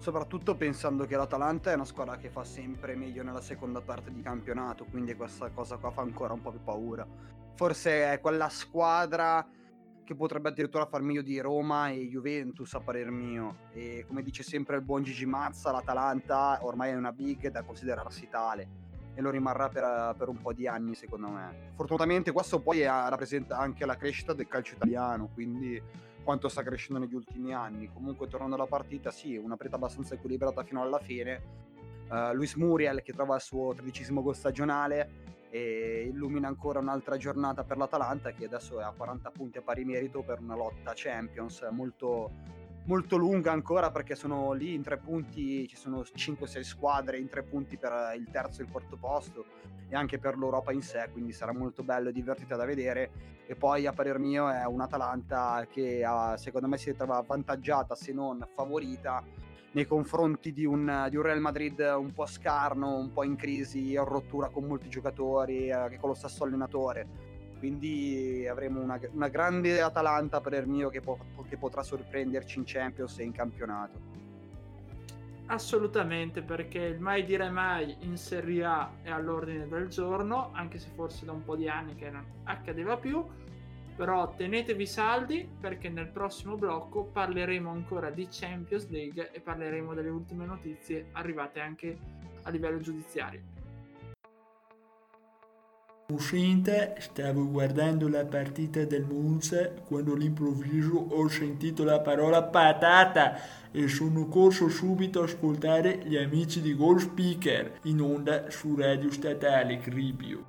soprattutto 0.00 0.56
pensando 0.56 1.04
che 1.04 1.14
l'Atalanta 1.14 1.70
è 1.70 1.74
una 1.74 1.84
squadra 1.84 2.16
che 2.16 2.30
fa 2.30 2.42
sempre 2.42 2.96
meglio 2.96 3.22
nella 3.22 3.42
seconda 3.42 3.82
parte 3.82 4.10
di 4.10 4.22
campionato, 4.22 4.86
quindi 4.86 5.14
questa 5.14 5.50
cosa 5.50 5.76
qua 5.76 5.90
fa 5.90 6.00
ancora 6.00 6.32
un 6.32 6.40
po' 6.40 6.50
più 6.50 6.62
paura. 6.64 7.06
Forse 7.54 8.10
è 8.10 8.18
quella 8.18 8.48
squadra 8.48 9.46
che 10.02 10.14
potrebbe 10.14 10.48
addirittura 10.48 10.86
far 10.86 11.02
meglio 11.02 11.20
di 11.20 11.38
Roma 11.38 11.90
e 11.90 12.08
Juventus 12.08 12.72
a 12.74 12.80
parer 12.80 13.10
mio. 13.10 13.68
E 13.72 14.06
come 14.08 14.22
dice 14.22 14.42
sempre 14.42 14.76
il 14.76 14.82
buon 14.82 15.02
Gigi 15.02 15.26
Mazza, 15.26 15.70
l'Atalanta 15.70 16.58
ormai 16.62 16.92
è 16.92 16.96
una 16.96 17.12
big 17.12 17.48
da 17.50 17.62
considerarsi 17.62 18.26
tale 18.28 18.88
e 19.14 19.20
lo 19.20 19.28
rimarrà 19.28 19.68
per, 19.68 20.14
per, 20.16 20.28
un 20.28 20.40
po' 20.40 20.54
di 20.54 20.66
anni 20.66 20.94
secondo 20.94 21.28
me. 21.28 21.72
Fortunatamente 21.74 22.32
questo 22.32 22.60
poi 22.60 22.80
è, 22.80 22.86
rappresenta 22.86 23.58
anche 23.58 23.84
la 23.84 23.96
crescita 23.96 24.32
del 24.32 24.48
calcio 24.48 24.76
italiano, 24.76 25.28
quindi 25.34 25.80
quanto 26.22 26.48
sta 26.48 26.62
crescendo 26.62 27.00
negli 27.00 27.14
ultimi 27.14 27.52
anni. 27.52 27.90
Comunque 27.92 28.28
tornando 28.28 28.54
alla 28.54 28.66
partita, 28.66 29.10
sì, 29.10 29.36
una 29.36 29.56
partita 29.56 29.76
abbastanza 29.76 30.14
equilibrata 30.14 30.62
fino 30.64 30.82
alla 30.82 30.98
fine. 30.98 31.68
Uh, 32.08 32.34
Luis 32.34 32.54
Muriel 32.54 33.02
che 33.02 33.12
trova 33.12 33.36
il 33.36 33.40
suo 33.40 33.72
tredicesimo 33.72 34.20
gol 34.20 34.34
stagionale 34.34 35.28
e 35.50 36.08
illumina 36.10 36.48
ancora 36.48 36.78
un'altra 36.78 37.16
giornata 37.16 37.64
per 37.64 37.76
l'Atalanta 37.76 38.32
che 38.32 38.46
adesso 38.46 38.80
è 38.80 38.84
a 38.84 38.92
40 38.96 39.30
punti 39.30 39.58
a 39.58 39.62
pari 39.62 39.84
merito 39.84 40.22
per 40.22 40.40
una 40.40 40.56
lotta 40.56 40.92
Champions 40.94 41.66
molto, 41.70 42.30
molto 42.90 43.16
lunga 43.16 43.52
ancora 43.52 43.92
perché 43.92 44.16
sono 44.16 44.50
lì 44.50 44.74
in 44.74 44.82
tre 44.82 44.96
punti, 44.96 45.68
ci 45.68 45.76
sono 45.76 46.00
5-6 46.00 46.60
squadre 46.62 47.18
in 47.18 47.28
tre 47.28 47.44
punti 47.44 47.76
per 47.76 47.92
il 48.16 48.28
terzo 48.32 48.60
e 48.60 48.64
il 48.64 48.70
quarto 48.72 48.96
posto 48.96 49.44
e 49.88 49.94
anche 49.94 50.18
per 50.18 50.36
l'Europa 50.36 50.72
in 50.72 50.82
sé, 50.82 51.08
quindi 51.12 51.32
sarà 51.32 51.52
molto 51.52 51.84
bello 51.84 52.08
e 52.08 52.12
divertente 52.12 52.56
da 52.56 52.64
vedere. 52.64 53.10
E 53.46 53.54
poi 53.54 53.86
a 53.86 53.92
parer 53.92 54.18
mio 54.18 54.50
è 54.50 54.64
un'Atalanta 54.66 55.68
che 55.70 56.02
ha, 56.04 56.36
secondo 56.36 56.66
me 56.66 56.78
si 56.78 56.90
ritrova 56.90 57.18
avvantaggiata 57.18 57.94
se 57.94 58.12
non 58.12 58.44
favorita 58.52 59.22
nei 59.72 59.86
confronti 59.86 60.52
di 60.52 60.64
un, 60.64 61.06
di 61.10 61.16
un, 61.16 61.22
Real 61.22 61.40
Madrid 61.40 61.78
un 61.96 62.12
po' 62.12 62.26
scarno, 62.26 62.96
un 62.96 63.12
po' 63.12 63.22
in 63.22 63.36
crisi, 63.36 63.92
in 63.92 64.04
rottura 64.04 64.48
con 64.48 64.64
molti 64.64 64.88
giocatori, 64.88 65.68
eh, 65.68 65.96
con 66.00 66.08
lo 66.08 66.14
stesso 66.16 66.42
allenatore 66.42 67.29
quindi 67.60 68.46
avremo 68.48 68.80
una, 68.80 68.98
una 69.12 69.28
grande 69.28 69.80
Atalanta 69.82 70.40
per 70.40 70.54
il 70.54 70.66
mio 70.66 70.88
che, 70.88 71.02
po- 71.02 71.18
che 71.46 71.58
potrà 71.58 71.82
sorprenderci 71.82 72.58
in 72.58 72.64
Champions 72.66 73.18
e 73.18 73.24
in 73.24 73.32
campionato. 73.32 74.18
Assolutamente, 75.46 76.42
perché 76.42 76.78
il 76.78 77.00
mai 77.00 77.24
dire 77.24 77.50
mai 77.50 77.96
in 78.00 78.16
Serie 78.16 78.64
A 78.64 78.90
è 79.02 79.10
all'ordine 79.10 79.68
del 79.68 79.88
giorno, 79.88 80.50
anche 80.52 80.78
se 80.78 80.88
forse 80.94 81.26
da 81.26 81.32
un 81.32 81.44
po' 81.44 81.54
di 81.54 81.68
anni 81.68 81.94
che 81.96 82.08
non 82.08 82.24
accadeva 82.44 82.96
più. 82.96 83.22
Però 83.94 84.32
tenetevi 84.34 84.86
saldi 84.86 85.46
perché 85.60 85.90
nel 85.90 86.08
prossimo 86.08 86.56
blocco 86.56 87.04
parleremo 87.04 87.68
ancora 87.68 88.08
di 88.08 88.26
Champions 88.30 88.88
League 88.88 89.32
e 89.32 89.40
parleremo 89.40 89.92
delle 89.92 90.08
ultime 90.08 90.46
notizie 90.46 91.08
arrivate 91.12 91.60
anche 91.60 91.98
a 92.42 92.50
livello 92.50 92.78
giudiziario. 92.78 93.49
Uscente, 96.10 96.96
stavo 96.98 97.48
guardando 97.48 98.08
la 98.08 98.24
partita 98.24 98.84
del 98.84 99.04
Monza 99.04 99.70
quando 99.70 100.14
all'improvviso 100.14 100.96
ho 100.96 101.28
sentito 101.28 101.84
la 101.84 102.00
parola 102.00 102.42
patata 102.42 103.70
e 103.70 103.86
sono 103.86 104.26
corso 104.26 104.68
subito 104.68 105.20
a 105.20 105.24
ascoltare 105.24 105.98
gli 106.04 106.16
amici 106.16 106.60
di 106.60 106.74
Goal 106.74 107.00
Speaker 107.00 107.78
in 107.84 108.00
onda 108.00 108.50
su 108.50 108.74
Radio 108.74 109.10
Statale 109.12 109.78
Cribio. 109.78 110.44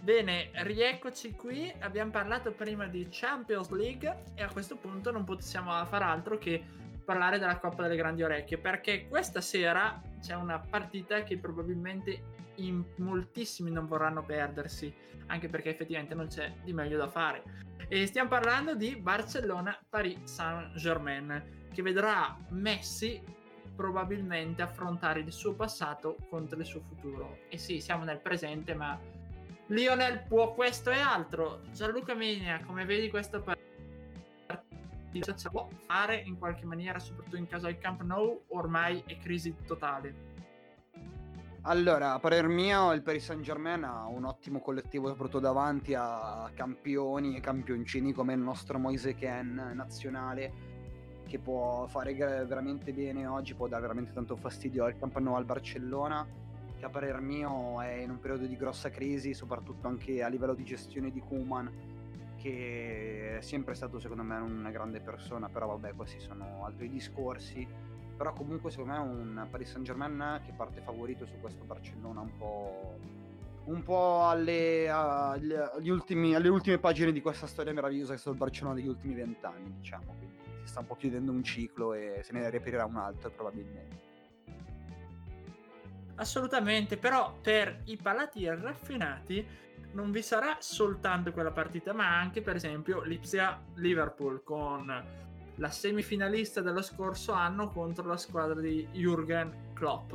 Bene, 0.00 0.50
rieccoci 0.62 1.32
qui. 1.32 1.72
Abbiamo 1.80 2.12
parlato 2.12 2.52
prima 2.52 2.86
di 2.86 3.08
Champions 3.10 3.70
League 3.70 4.22
e 4.36 4.42
a 4.44 4.48
questo 4.52 4.76
punto 4.76 5.10
non 5.10 5.24
possiamo 5.24 5.72
far 5.86 6.02
altro 6.02 6.38
che 6.38 6.62
parlare 7.04 7.38
della 7.38 7.58
Coppa 7.58 7.82
delle 7.82 7.96
Grandi 7.96 8.22
Orecchie 8.22 8.58
perché 8.58 9.08
questa 9.08 9.40
sera 9.40 10.00
c'è 10.20 10.34
una 10.34 10.58
partita 10.58 11.22
che 11.22 11.38
probabilmente 11.38 12.35
in 12.56 12.84
moltissimi 12.96 13.70
non 13.70 13.86
vorranno 13.86 14.24
perdersi, 14.24 14.92
anche 15.26 15.48
perché 15.48 15.70
effettivamente 15.70 16.14
non 16.14 16.28
c'è 16.28 16.52
di 16.62 16.72
meglio 16.72 16.98
da 16.98 17.08
fare. 17.08 17.42
E 17.88 18.06
stiamo 18.06 18.28
parlando 18.28 18.74
di 18.74 18.96
Barcellona-Paris 18.96 20.22
Saint-Germain, 20.24 21.68
che 21.72 21.82
vedrà 21.82 22.36
Messi 22.50 23.22
probabilmente 23.76 24.62
affrontare 24.62 25.20
il 25.20 25.30
suo 25.30 25.54
passato 25.54 26.16
contro 26.28 26.58
il 26.58 26.64
suo 26.64 26.80
futuro. 26.80 27.40
E 27.48 27.58
sì, 27.58 27.80
siamo 27.80 28.04
nel 28.04 28.20
presente, 28.20 28.74
ma 28.74 28.98
Lionel 29.66 30.22
può 30.26 30.54
questo 30.54 30.90
e 30.90 30.98
altro. 30.98 31.62
Gianluca 31.72 32.14
Menia, 32.14 32.60
come 32.64 32.84
vedi 32.84 33.10
questa 33.10 33.38
partita? 33.40 33.64
Può 35.50 35.68
fare 35.86 36.16
in 36.16 36.38
qualche 36.38 36.66
maniera, 36.66 36.98
soprattutto 36.98 37.36
in 37.36 37.46
caso 37.46 37.66
del 37.66 37.78
Camp 37.78 38.02
Nou, 38.02 38.44
ormai 38.48 39.02
è 39.06 39.16
crisi 39.18 39.54
totale. 39.66 40.35
Allora, 41.68 42.12
a 42.12 42.20
parer 42.20 42.46
mio, 42.46 42.92
il 42.92 43.02
Paris 43.02 43.24
Saint 43.24 43.42
Germain 43.42 43.82
ha 43.82 44.06
un 44.06 44.24
ottimo 44.24 44.60
collettivo, 44.60 45.08
soprattutto 45.08 45.40
davanti 45.40 45.94
a 45.94 46.48
campioni 46.54 47.34
e 47.34 47.40
campioncini 47.40 48.12
come 48.12 48.34
il 48.34 48.38
nostro 48.38 48.78
Moise 48.78 49.16
Ken 49.16 49.72
nazionale, 49.74 50.52
che 51.26 51.40
può 51.40 51.88
fare 51.88 52.14
veramente 52.14 52.92
bene 52.92 53.26
oggi, 53.26 53.54
può 53.54 53.66
dare 53.66 53.82
veramente 53.82 54.12
tanto 54.12 54.36
fastidio 54.36 54.84
al 54.84 54.96
Camp 54.96 55.18
Nou 55.18 55.34
al 55.34 55.44
Barcellona, 55.44 56.24
che 56.78 56.84
a 56.84 56.88
parer 56.88 57.20
mio 57.20 57.80
è 57.80 57.94
in 57.94 58.10
un 58.10 58.20
periodo 58.20 58.46
di 58.46 58.56
grossa 58.56 58.90
crisi, 58.90 59.34
soprattutto 59.34 59.88
anche 59.88 60.22
a 60.22 60.28
livello 60.28 60.54
di 60.54 60.62
gestione 60.62 61.10
di 61.10 61.18
Kuman, 61.18 61.68
che 62.36 63.38
è 63.38 63.40
sempre 63.40 63.74
stato 63.74 63.98
secondo 63.98 64.22
me 64.22 64.36
una 64.36 64.70
grande 64.70 65.00
persona, 65.00 65.48
però 65.48 65.66
vabbè, 65.66 65.96
questi 65.96 66.20
sono 66.20 66.64
altri 66.64 66.88
discorsi 66.88 67.66
però 68.16 68.32
comunque 68.32 68.70
secondo 68.70 68.92
me 68.92 68.98
è 68.98 69.02
un 69.02 69.46
Paris 69.50 69.70
Saint 69.70 69.84
Germain 69.84 70.40
che 70.44 70.52
parte 70.52 70.80
favorito 70.80 71.26
su 71.26 71.34
questo 71.40 71.64
Barcellona 71.64 72.20
un 72.20 72.36
po', 72.36 72.98
un 73.64 73.82
po 73.82 74.26
alle, 74.26 74.88
agli 74.88 75.90
ultimi, 75.90 76.34
alle 76.34 76.48
ultime 76.48 76.78
pagine 76.78 77.12
di 77.12 77.20
questa 77.20 77.46
storia 77.46 77.72
meravigliosa 77.72 78.10
che 78.10 78.16
è 78.16 78.18
stato 78.18 78.34
il 78.34 78.42
Barcellona 78.42 78.74
degli 78.74 78.88
ultimi 78.88 79.14
vent'anni 79.14 79.74
diciamo. 79.76 80.14
Quindi 80.16 80.36
si 80.62 80.68
sta 80.68 80.80
un 80.80 80.86
po' 80.86 80.96
chiudendo 80.96 81.30
un 81.30 81.42
ciclo 81.42 81.92
e 81.92 82.20
se 82.22 82.32
ne 82.32 82.48
riaprirà 82.48 82.84
un 82.84 82.96
altro 82.96 83.30
probabilmente. 83.30 84.14
Assolutamente 86.16 86.96
però 86.96 87.36
per 87.40 87.82
i 87.84 87.96
palati 87.96 88.46
raffinati 88.48 89.46
non 89.92 90.10
vi 90.10 90.22
sarà 90.22 90.56
soltanto 90.60 91.32
quella 91.32 91.52
partita 91.52 91.92
ma 91.92 92.18
anche 92.18 92.40
per 92.40 92.56
esempio 92.56 93.02
Lipsia 93.02 93.62
Liverpool 93.74 94.42
con 94.42 95.24
la 95.56 95.70
semifinalista 95.70 96.60
dello 96.60 96.82
scorso 96.82 97.32
anno 97.32 97.70
contro 97.70 98.06
la 98.06 98.16
squadra 98.16 98.60
di 98.60 98.86
Jürgen 98.92 99.72
Klopp. 99.72 100.14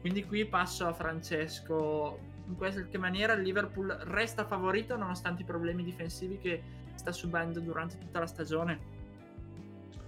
Quindi 0.00 0.24
qui 0.24 0.44
passo 0.46 0.86
a 0.86 0.92
Francesco. 0.92 2.18
In 2.46 2.56
qualche 2.56 2.98
maniera 2.98 3.34
il 3.34 3.42
Liverpool 3.42 3.88
resta 3.88 4.44
favorito 4.44 4.96
nonostante 4.96 5.42
i 5.42 5.44
problemi 5.44 5.82
difensivi 5.82 6.38
che 6.38 6.62
sta 6.94 7.12
subendo 7.12 7.60
durante 7.60 7.98
tutta 7.98 8.20
la 8.20 8.26
stagione. 8.26 8.96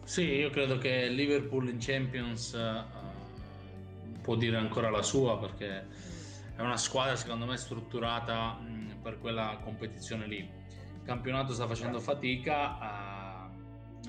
Sì, 0.04 0.22
io 0.22 0.50
credo 0.50 0.78
che 0.78 0.88
il 0.88 1.14
Liverpool 1.14 1.68
in 1.68 1.78
Champions 1.78 2.52
uh, 2.52 4.20
può 4.22 4.36
dire 4.36 4.56
ancora 4.56 4.90
la 4.90 5.02
sua 5.02 5.38
perché 5.38 5.86
è 6.56 6.60
una 6.62 6.76
squadra 6.76 7.14
secondo 7.16 7.46
me 7.46 7.56
strutturata 7.56 8.54
mh, 8.54 9.00
per 9.02 9.18
quella 9.18 9.58
competizione 9.62 10.26
lì. 10.26 10.38
Il 10.38 11.02
campionato 11.04 11.52
sta 11.52 11.66
facendo 11.66 12.00
fatica. 12.00 12.76
Uh, 12.78 13.29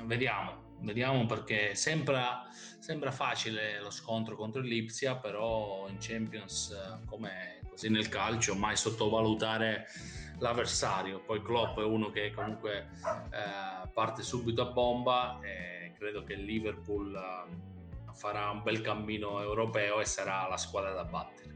vediamo, 0.05 0.75
vediamo 0.79 1.25
perché 1.25 1.75
sembra, 1.75 2.43
sembra 2.79 3.11
facile 3.11 3.79
lo 3.81 3.91
scontro 3.91 4.35
contro 4.35 4.61
il 4.61 4.67
Lipsia, 4.67 5.15
però 5.15 5.87
in 5.89 5.97
Champions, 5.99 6.75
come 7.05 7.59
così 7.69 7.89
nel 7.89 8.09
calcio, 8.09 8.55
mai 8.55 8.75
sottovalutare 8.75 9.87
l'avversario. 10.39 11.21
Poi 11.21 11.41
Klopp 11.41 11.79
è 11.79 11.83
uno 11.83 12.09
che 12.09 12.31
comunque 12.31 12.89
eh, 13.03 13.89
parte 13.93 14.23
subito 14.23 14.61
a 14.61 14.71
bomba 14.71 15.39
e 15.41 15.93
credo 15.97 16.23
che 16.23 16.33
il 16.33 16.43
Liverpool 16.43 17.15
eh, 17.15 18.13
farà 18.13 18.49
un 18.49 18.61
bel 18.61 18.81
cammino 18.81 19.41
europeo 19.41 20.01
e 20.01 20.05
sarà 20.05 20.47
la 20.47 20.57
squadra 20.57 20.91
da 20.91 21.05
battere. 21.05 21.49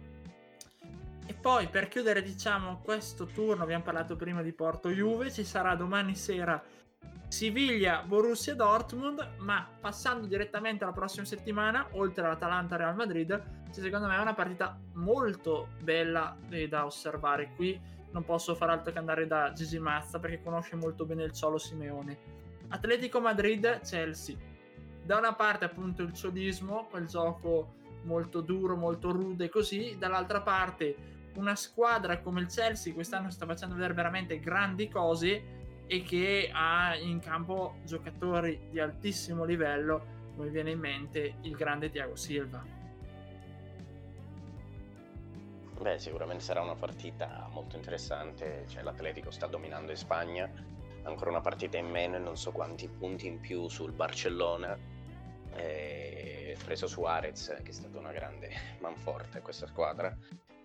E 1.27 1.33
poi 1.33 1.67
per 1.67 1.87
chiudere 1.87 2.21
diciamo 2.21 2.81
questo 2.83 3.25
turno, 3.25 3.63
abbiamo 3.63 3.83
parlato 3.83 4.15
prima 4.15 4.43
di 4.43 4.53
Porto 4.53 4.89
Juve, 4.89 5.31
ci 5.31 5.43
sarà 5.43 5.73
domani 5.73 6.15
sera 6.15 6.63
Siviglia, 7.27 8.03
Borussia 8.05 8.55
Dortmund, 8.55 9.35
ma 9.39 9.67
passando 9.79 10.27
direttamente 10.27 10.83
alla 10.83 10.93
prossima 10.93 11.25
settimana, 11.25 11.87
oltre 11.91 12.25
all'Atalanta 12.25 12.75
Real 12.75 12.95
Madrid, 12.95 13.43
c'è 13.71 13.81
secondo 13.81 14.07
me 14.07 14.17
una 14.17 14.33
partita 14.33 14.79
molto 14.93 15.69
bella 15.81 16.37
da 16.69 16.85
osservare. 16.85 17.51
Qui 17.55 17.79
non 18.11 18.23
posso 18.23 18.55
far 18.55 18.69
altro 18.69 18.93
che 18.93 18.99
andare 18.99 19.27
da 19.27 19.51
Gigi 19.51 19.79
Mazza 19.79 20.19
perché 20.19 20.41
conosce 20.41 20.75
molto 20.77 21.05
bene 21.05 21.23
il 21.23 21.33
Ciolo 21.33 21.57
Simeone. 21.57 22.17
Atletico 22.69 23.19
Madrid, 23.19 23.81
Chelsea. 23.81 24.35
Da 25.03 25.17
una 25.17 25.33
parte 25.33 25.65
appunto 25.65 26.01
il 26.03 26.13
ciodismo, 26.13 26.87
quel 26.89 27.05
gioco 27.05 27.75
molto 28.03 28.41
duro, 28.41 28.75
molto 28.75 29.11
rude 29.11 29.49
così, 29.49 29.97
dall'altra 29.99 30.41
parte 30.41 31.13
una 31.35 31.55
squadra 31.55 32.21
come 32.21 32.41
il 32.41 32.47
Chelsea 32.47 32.93
quest'anno 32.93 33.29
sta 33.29 33.45
facendo 33.45 33.75
vedere 33.75 33.93
veramente 33.93 34.39
grandi 34.39 34.87
cose 34.87 35.64
e 35.87 36.01
che 36.01 36.49
ha 36.51 36.95
in 36.95 37.19
campo 37.19 37.75
giocatori 37.83 38.67
di 38.69 38.79
altissimo 38.79 39.43
livello, 39.43 40.13
come 40.35 40.49
viene 40.49 40.71
in 40.71 40.79
mente 40.79 41.35
il 41.41 41.55
grande 41.55 41.89
Thiago 41.89 42.15
Silva. 42.15 42.63
Beh, 45.79 45.99
sicuramente 45.99 46.43
sarà 46.43 46.61
una 46.61 46.75
partita 46.75 47.47
molto 47.51 47.75
interessante, 47.75 48.65
cioè, 48.67 48.81
l'Atletico 48.81 49.29
sta 49.29 49.45
dominando 49.45 49.91
in 49.91 49.97
Spagna, 49.97 50.49
ancora 51.03 51.29
una 51.29 51.41
partita 51.41 51.77
in 51.77 51.89
meno 51.89 52.15
e 52.15 52.19
non 52.19 52.37
so 52.37 52.51
quanti 52.51 52.87
punti 52.87 53.27
in 53.27 53.39
più 53.39 53.67
sul 53.67 53.91
Barcellona, 53.91 54.77
eh, 55.53 56.57
preso 56.63 56.87
Suarez 56.87 57.55
che 57.61 57.69
è 57.69 57.73
stata 57.73 57.97
una 57.97 58.11
grande 58.11 58.49
manforte 58.79 59.41
questa 59.41 59.67
squadra 59.67 60.15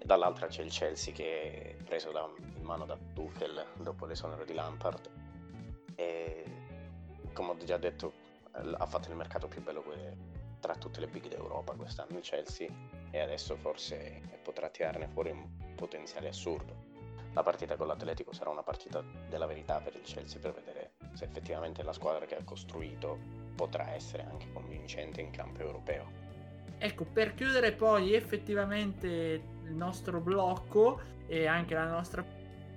e 0.01 0.07
dall'altra 0.07 0.47
c'è 0.47 0.63
il 0.63 0.71
Chelsea 0.71 1.13
che 1.13 1.77
è 1.77 1.83
preso 1.85 2.11
da, 2.11 2.27
in 2.57 2.65
mano 2.65 2.87
da 2.87 2.97
Tuchel 3.13 3.67
dopo 3.77 4.07
l'esonero 4.07 4.45
di 4.45 4.55
Lampard. 4.55 5.11
E 5.95 6.45
come 7.35 7.51
ho 7.51 7.57
già 7.59 7.77
detto 7.77 8.13
ha 8.53 8.87
fatto 8.87 9.11
il 9.11 9.17
mercato 9.17 9.47
più 9.47 9.63
bello 9.63 9.85
tra 10.59 10.75
tutte 10.75 11.01
le 11.01 11.07
big 11.07 11.29
d'Europa 11.29 11.75
quest'anno 11.75 12.17
il 12.17 12.23
Chelsea 12.23 12.69
e 13.11 13.21
adesso 13.21 13.57
forse 13.57 14.21
potrà 14.43 14.69
tirarne 14.69 15.07
fuori 15.07 15.31
un 15.31 15.75
potenziale 15.75 16.29
assurdo. 16.29 16.89
La 17.33 17.43
partita 17.43 17.77
con 17.77 17.87
l'Atletico 17.87 18.33
sarà 18.33 18.51
una 18.51 18.63
partita 18.63 19.05
della 19.29 19.47
verità 19.47 19.81
per 19.81 19.95
il 19.95 20.03
Chelsea 20.03 20.41
per 20.41 20.53
vedere 20.53 20.93
se 21.13 21.25
effettivamente 21.25 21.83
la 21.83 21.93
squadra 21.93 22.25
che 22.25 22.37
ha 22.37 22.45
costruito 22.45 23.19
potrà 23.55 23.91
essere 23.91 24.25
anche 24.25 24.51
convincente 24.53 25.21
in 25.21 25.31
campo 25.31 25.61
europeo. 25.61 26.29
Ecco, 26.79 27.05
per 27.05 27.35
chiudere 27.35 27.73
poi 27.73 28.15
effettivamente 28.15 29.59
il 29.71 29.77
nostro 29.77 30.21
blocco 30.21 31.01
e 31.27 31.47
anche 31.47 31.75
la 31.75 31.89
nostra 31.89 32.25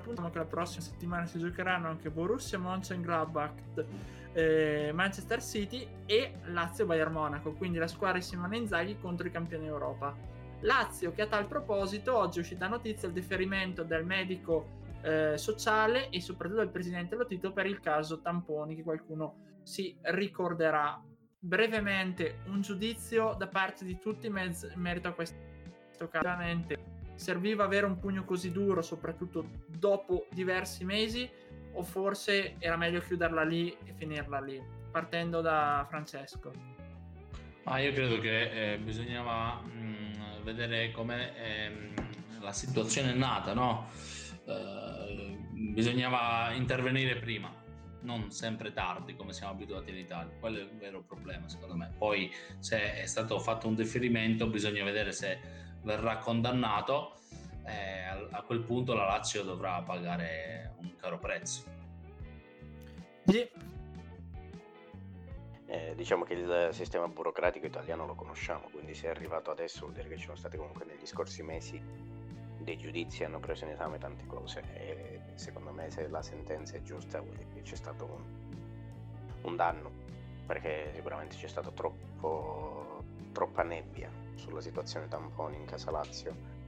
diciamo 0.06 0.30
che 0.30 0.38
la 0.38 0.46
prossima 0.46 0.82
settimana 0.82 1.26
si 1.26 1.40
giocheranno 1.40 1.88
anche 1.88 2.10
Borussia 2.10 2.60
Mönchengladbach 2.60 3.86
eh, 4.34 4.92
Manchester 4.94 5.42
City 5.42 5.88
e 6.06 6.40
Lazio 6.46 6.86
Bayern 6.86 7.12
Monaco 7.12 7.54
quindi 7.54 7.78
la 7.78 7.88
squadra 7.88 8.18
di 8.18 8.24
Simone 8.24 8.58
Inzaghi 8.58 8.98
contro 9.00 9.28
i 9.28 9.32
campioni 9.32 9.66
Europa 9.66 10.14
Lazio 10.62 11.14
che 11.14 11.22
a 11.22 11.28
tal 11.28 11.48
proposito 11.48 12.18
oggi 12.18 12.40
è 12.40 12.42
uscita 12.42 12.68
notizia 12.68 13.08
il 13.08 13.14
deferimento 13.14 13.84
del 13.84 14.06
medico 14.06 14.82
eh, 15.04 15.38
sociale 15.38 16.10
e 16.10 16.22
soprattutto 16.22 16.62
del 16.62 16.70
presidente 16.70 17.16
Lotito 17.16 17.52
per 17.52 17.66
il 17.66 17.80
caso 17.80 18.22
Tamponi 18.22 18.76
che 18.76 18.84
qualcuno 18.84 19.36
si 19.62 19.96
ricorderà. 20.02 21.02
Brevemente 21.38 22.40
un 22.46 22.62
giudizio 22.62 23.36
da 23.38 23.48
parte 23.48 23.84
di 23.84 24.00
tutti 24.00 24.28
in, 24.28 24.34
mezzo, 24.34 24.68
in 24.68 24.80
merito 24.80 25.10
a 25.10 25.12
questo 25.12 25.38
caso. 26.10 26.92
Serviva 27.16 27.64
avere 27.64 27.86
un 27.86 28.00
pugno 28.00 28.26
così 28.26 28.52
duro, 28.52 28.82
soprattutto 28.82 29.48
dopo 29.68 30.28
diversi 30.32 30.84
mesi, 30.84 31.30
o 31.74 31.84
forse 31.84 32.56
era 32.60 32.76
meglio 32.76 33.00
chiuderla 33.02 33.44
lì 33.44 33.76
e 33.86 33.94
finirla 33.94 34.40
lì? 34.40 34.62
Partendo 34.92 35.42
da 35.42 35.86
Francesco. 35.88 36.52
Ah, 37.66 37.80
io 37.80 37.94
credo 37.94 38.20
che 38.20 38.74
eh, 38.74 38.78
bisognava 38.78 39.62
mh, 39.62 39.80
mm, 39.80 40.44
vedere 40.44 40.92
come 40.92 41.36
ehm, 41.38 41.94
la 42.42 42.52
situazione 42.52 43.14
è 43.14 43.16
nata, 43.16 43.54
no? 43.54 43.90
Eh, 44.46 45.38
bisognava 45.72 46.52
intervenire 46.52 47.16
prima, 47.16 47.50
non 48.02 48.32
sempre 48.32 48.74
tardi 48.74 49.16
come 49.16 49.32
siamo 49.32 49.54
abituati 49.54 49.92
in 49.92 49.98
Italia. 49.98 50.34
Quello 50.40 50.60
è 50.60 50.62
il 50.64 50.72
vero 50.78 51.04
problema, 51.04 51.48
secondo 51.48 51.76
me. 51.76 51.94
Poi, 51.98 52.30
se 52.60 52.96
è 52.96 53.06
stato 53.06 53.40
fatto 53.40 53.68
un 53.68 53.76
differimento, 53.76 54.48
bisogna 54.48 54.84
vedere 54.84 55.14
se 55.14 55.40
verrà 55.84 56.18
condannato. 56.18 57.16
Eh, 57.66 58.28
a 58.32 58.42
quel 58.42 58.60
punto 58.62 58.94
la 58.94 59.06
Lazio 59.06 59.44
dovrà 59.44 59.82
pagare 59.82 60.74
un 60.80 60.96
caro 60.98 61.18
prezzo. 61.18 61.64
Sì. 63.26 63.50
Eh, 65.66 65.94
diciamo 65.96 66.24
che 66.24 66.34
il 66.34 66.70
sistema 66.72 67.08
burocratico 67.08 67.66
italiano 67.66 68.06
lo 68.06 68.16
conosciamo, 68.16 68.70
quindi 68.72 68.94
se 68.94 69.08
è 69.08 69.10
arrivato 69.10 69.50
adesso 69.50 69.82
vuol 69.82 69.94
dire 69.94 70.10
che 70.10 70.18
ci 70.18 70.26
sono 70.26 70.36
stati 70.36 70.58
comunque 70.58 70.86
negli 70.86 71.06
scorsi 71.06 71.42
mesi 71.42 71.82
dei 72.60 72.78
giudizi 72.78 73.24
hanno 73.24 73.40
preso 73.40 73.66
in 73.66 73.72
esame 73.72 73.98
tante 73.98 74.26
cose 74.26 74.64
e 74.74 75.20
secondo 75.36 75.72
me 75.72 75.90
se 75.90 76.08
la 76.08 76.22
sentenza 76.22 76.78
è 76.78 76.82
giusta 76.82 77.20
vuol 77.20 77.36
dire 77.36 77.50
che 77.56 77.62
c'è 77.62 77.76
stato 77.76 78.06
un, 78.06 78.24
un 79.42 79.56
danno 79.56 79.92
perché 80.46 80.92
sicuramente 80.94 81.36
c'è 81.36 81.48
stato 81.48 81.72
troppo, 81.72 83.04
troppa 83.32 83.64
nebbia 83.64 84.23
sulla 84.36 84.62
situazione 84.62 85.08
tamponi 85.08 85.58
in 85.58 85.66
Casa 85.66 85.92
Lazio 85.92 86.62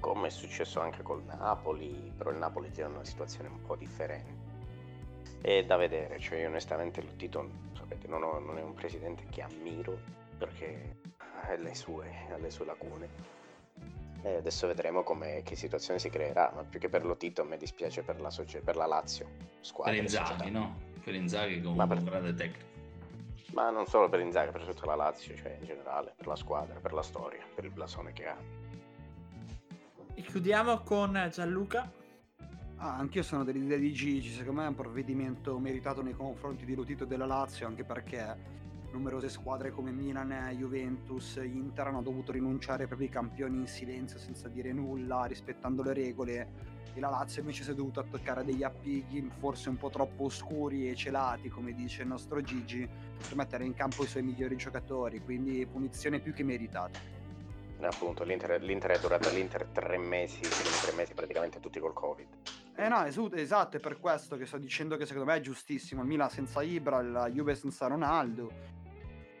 come 0.00 0.28
è 0.28 0.30
successo 0.30 0.80
anche 0.80 1.02
col 1.02 1.22
Napoli 1.24 2.12
però 2.16 2.30
il 2.30 2.38
Napoli 2.38 2.70
tiene 2.70 2.94
una 2.94 3.04
situazione 3.04 3.48
un 3.48 3.60
po' 3.62 3.76
differente 3.76 4.50
è 5.40 5.64
da 5.64 5.76
vedere 5.76 6.18
cioè 6.18 6.40
io 6.40 6.48
onestamente 6.48 7.02
lo 7.02 7.14
Tito 7.16 7.48
sapete 7.72 8.08
non, 8.08 8.22
ho, 8.22 8.38
non 8.38 8.58
è 8.58 8.62
un 8.62 8.74
presidente 8.74 9.24
che 9.30 9.42
ammiro 9.42 9.98
perché 10.38 10.96
ha 11.16 11.54
le 11.56 11.74
sue, 11.74 12.10
ha 12.30 12.36
le 12.36 12.50
sue 12.50 12.64
lacune 12.64 13.32
e 14.22 14.36
adesso 14.36 14.68
vedremo 14.68 15.02
che 15.42 15.56
situazione 15.56 15.98
si 15.98 16.08
creerà, 16.08 16.52
ma 16.54 16.62
più 16.62 16.78
che 16.78 16.88
per 16.88 17.04
lo 17.04 17.16
Tito 17.16 17.44
mi 17.44 17.56
dispiace 17.56 18.02
per 18.02 18.20
la, 18.20 18.30
per 18.62 18.76
la 18.76 18.86
Lazio. 18.86 19.26
Squadra, 19.60 19.94
per 19.94 20.02
Inzaghi, 20.02 20.50
no? 20.50 20.78
Per 21.02 21.14
Inzaghi 21.14 21.60
come 21.60 21.86
per... 21.86 21.98
un 21.98 22.04
grande 22.04 22.34
tecnico. 22.34 22.71
Ma 23.52 23.70
non 23.70 23.86
solo 23.86 24.08
per 24.08 24.20
Inzaghi, 24.20 24.50
per 24.50 24.64
tutta 24.64 24.86
la 24.86 24.94
Lazio, 24.94 25.36
cioè 25.36 25.56
in 25.60 25.66
generale, 25.66 26.14
per 26.16 26.26
la 26.26 26.36
squadra, 26.36 26.80
per 26.80 26.92
la 26.92 27.02
storia, 27.02 27.44
per 27.54 27.64
il 27.64 27.70
blasone 27.70 28.12
che 28.12 28.26
ha. 28.26 28.36
E 30.14 30.22
chiudiamo 30.22 30.80
con 30.80 31.28
Gianluca. 31.30 31.90
Ah, 32.76 32.96
anch'io 32.96 33.22
sono 33.22 33.44
dell'idea 33.44 33.78
di 33.78 33.92
Gigi, 33.92 34.30
secondo 34.30 34.60
me 34.60 34.66
è 34.66 34.70
un 34.70 34.74
provvedimento 34.74 35.58
meritato 35.58 36.02
nei 36.02 36.14
confronti 36.14 36.64
di 36.64 36.74
Lotito 36.74 37.04
della 37.04 37.26
Lazio, 37.26 37.66
anche 37.66 37.84
perché 37.84 38.60
numerose 38.90 39.28
squadre 39.28 39.70
come 39.70 39.90
Milan, 39.90 40.54
Juventus, 40.56 41.36
Inter 41.36 41.86
hanno 41.88 42.02
dovuto 42.02 42.32
rinunciare 42.32 42.82
ai 42.82 42.88
propri 42.88 43.08
campioni 43.08 43.58
in 43.58 43.66
silenzio 43.66 44.18
senza 44.18 44.48
dire 44.48 44.72
nulla, 44.72 45.24
rispettando 45.24 45.82
le 45.82 45.92
regole 45.92 46.71
e 46.94 47.00
la 47.00 47.08
Lazio 47.08 47.40
invece 47.40 47.62
si 47.64 47.70
è 47.70 47.74
dovuta 47.74 48.00
attaccare 48.00 48.40
a 48.40 48.42
degli 48.42 48.62
appigli 48.62 49.28
forse 49.38 49.68
un 49.68 49.76
po' 49.76 49.90
troppo 49.90 50.24
oscuri 50.24 50.90
e 50.90 50.94
celati, 50.94 51.48
come 51.48 51.72
dice 51.72 52.02
il 52.02 52.08
nostro 52.08 52.40
Gigi, 52.40 52.88
per 53.16 53.36
mettere 53.36 53.64
in 53.64 53.74
campo 53.74 54.04
i 54.04 54.06
suoi 54.06 54.22
migliori 54.22 54.56
giocatori, 54.56 55.20
quindi 55.20 55.66
punizione 55.66 56.20
più 56.20 56.32
che 56.32 56.44
meritata. 56.44 56.98
Eh, 57.78 57.86
appunto, 57.86 58.22
l'Inter, 58.22 58.62
l'Inter 58.62 58.92
è 58.92 59.00
durata 59.00 59.28
l'Inter 59.30 59.66
tre 59.66 59.98
mesi, 59.98 60.40
tre 60.40 60.92
mesi 60.94 61.14
praticamente 61.14 61.58
tutti 61.58 61.80
col 61.80 61.92
Covid. 61.92 62.28
Eh 62.76 62.88
no, 62.88 63.04
esatto, 63.04 63.76
è 63.76 63.80
per 63.80 63.98
questo 63.98 64.36
che 64.36 64.46
sto 64.46 64.56
dicendo 64.56 64.96
che 64.96 65.04
secondo 65.04 65.30
me 65.30 65.36
è 65.36 65.40
giustissimo. 65.40 66.02
Il 66.02 66.06
Milan 66.06 66.30
senza 66.30 66.62
Ibra, 66.62 67.02
la 67.02 67.28
Juve 67.28 67.54
senza 67.54 67.86
Ronaldo, 67.86 68.50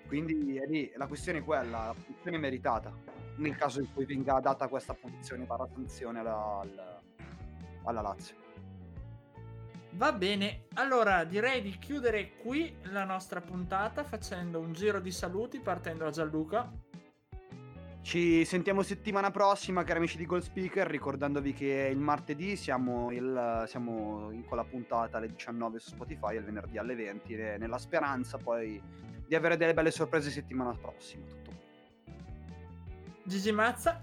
quindi 0.06 0.56
è 0.58 0.66
lì, 0.66 0.92
la 0.96 1.06
questione 1.06 1.38
è 1.38 1.42
quella, 1.42 1.86
la 1.86 1.94
punizione 1.94 2.36
è 2.36 2.40
meritata. 2.40 2.92
Nel 3.36 3.56
caso 3.56 3.80
in 3.80 3.90
cui 3.94 4.04
venga 4.04 4.40
data 4.40 4.68
questa 4.68 4.92
punizione 4.92 5.44
barra 5.44 5.66
sanzione 5.72 6.18
alla, 6.18 6.60
alla, 6.60 7.01
alla 7.84 8.00
Lazio. 8.00 8.42
Va 9.94 10.12
bene, 10.12 10.64
allora 10.74 11.24
direi 11.24 11.60
di 11.60 11.78
chiudere 11.78 12.32
qui 12.36 12.74
la 12.84 13.04
nostra 13.04 13.42
puntata 13.42 14.04
facendo 14.04 14.58
un 14.58 14.72
giro 14.72 15.00
di 15.00 15.10
saluti 15.10 15.60
partendo 15.60 16.04
da 16.04 16.10
Gianluca. 16.10 16.72
Ci 18.00 18.44
sentiamo 18.44 18.82
settimana 18.82 19.30
prossima, 19.30 19.84
cari 19.84 19.98
amici 19.98 20.16
di 20.16 20.26
Gold 20.26 20.42
Speaker, 20.42 20.88
ricordandovi 20.88 21.52
che 21.52 21.88
il 21.92 21.98
martedì 21.98 22.56
siamo, 22.56 23.12
il, 23.12 23.64
siamo 23.68 24.30
in 24.32 24.44
quella 24.44 24.64
puntata 24.64 25.18
alle 25.18 25.28
19 25.28 25.78
su 25.78 25.90
Spotify 25.90 26.34
e 26.34 26.38
il 26.38 26.44
venerdì 26.44 26.78
alle 26.78 26.94
20, 26.94 27.34
nella 27.58 27.78
speranza 27.78 28.38
poi 28.38 28.82
di 29.26 29.34
avere 29.34 29.56
delle 29.56 29.74
belle 29.74 29.90
sorprese 29.90 30.30
settimana 30.30 30.74
prossima. 30.74 31.26
Tutto 31.26 31.50
Gigi 33.24 33.52
Mazza. 33.52 34.02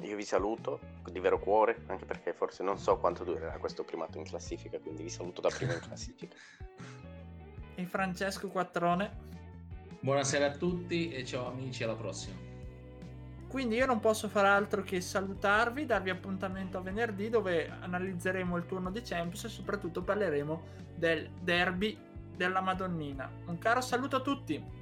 Io 0.00 0.16
vi 0.16 0.24
saluto 0.24 0.91
di 1.10 1.18
vero 1.20 1.38
cuore, 1.38 1.82
anche 1.86 2.04
perché 2.04 2.32
forse 2.32 2.62
non 2.62 2.78
so 2.78 2.98
quanto 2.98 3.24
durerà 3.24 3.58
questo 3.58 3.84
primato 3.84 4.18
in 4.18 4.24
classifica, 4.24 4.78
quindi 4.78 5.02
vi 5.02 5.10
saluto 5.10 5.40
da 5.40 5.48
prima 5.48 5.72
in 5.72 5.80
classifica. 5.80 6.36
e 7.74 7.86
Francesco 7.86 8.48
Quattrone. 8.48 9.30
Buonasera 10.00 10.46
a 10.46 10.50
tutti 10.50 11.10
e 11.12 11.24
ciao 11.24 11.48
amici, 11.48 11.84
alla 11.84 11.94
prossima. 11.94 12.50
Quindi 13.48 13.76
io 13.76 13.86
non 13.86 14.00
posso 14.00 14.28
fare 14.28 14.48
altro 14.48 14.82
che 14.82 15.00
salutarvi, 15.00 15.84
darvi 15.84 16.10
appuntamento 16.10 16.78
a 16.78 16.80
venerdì 16.80 17.28
dove 17.28 17.68
analizzeremo 17.68 18.56
il 18.56 18.64
turno 18.64 18.90
di 18.90 19.02
Champions 19.02 19.44
e 19.44 19.48
soprattutto 19.48 20.02
parleremo 20.02 20.62
del 20.94 21.30
derby 21.40 21.98
della 22.34 22.62
Madonnina. 22.62 23.30
Un 23.46 23.58
caro 23.58 23.82
saluto 23.82 24.16
a 24.16 24.20
tutti. 24.20 24.81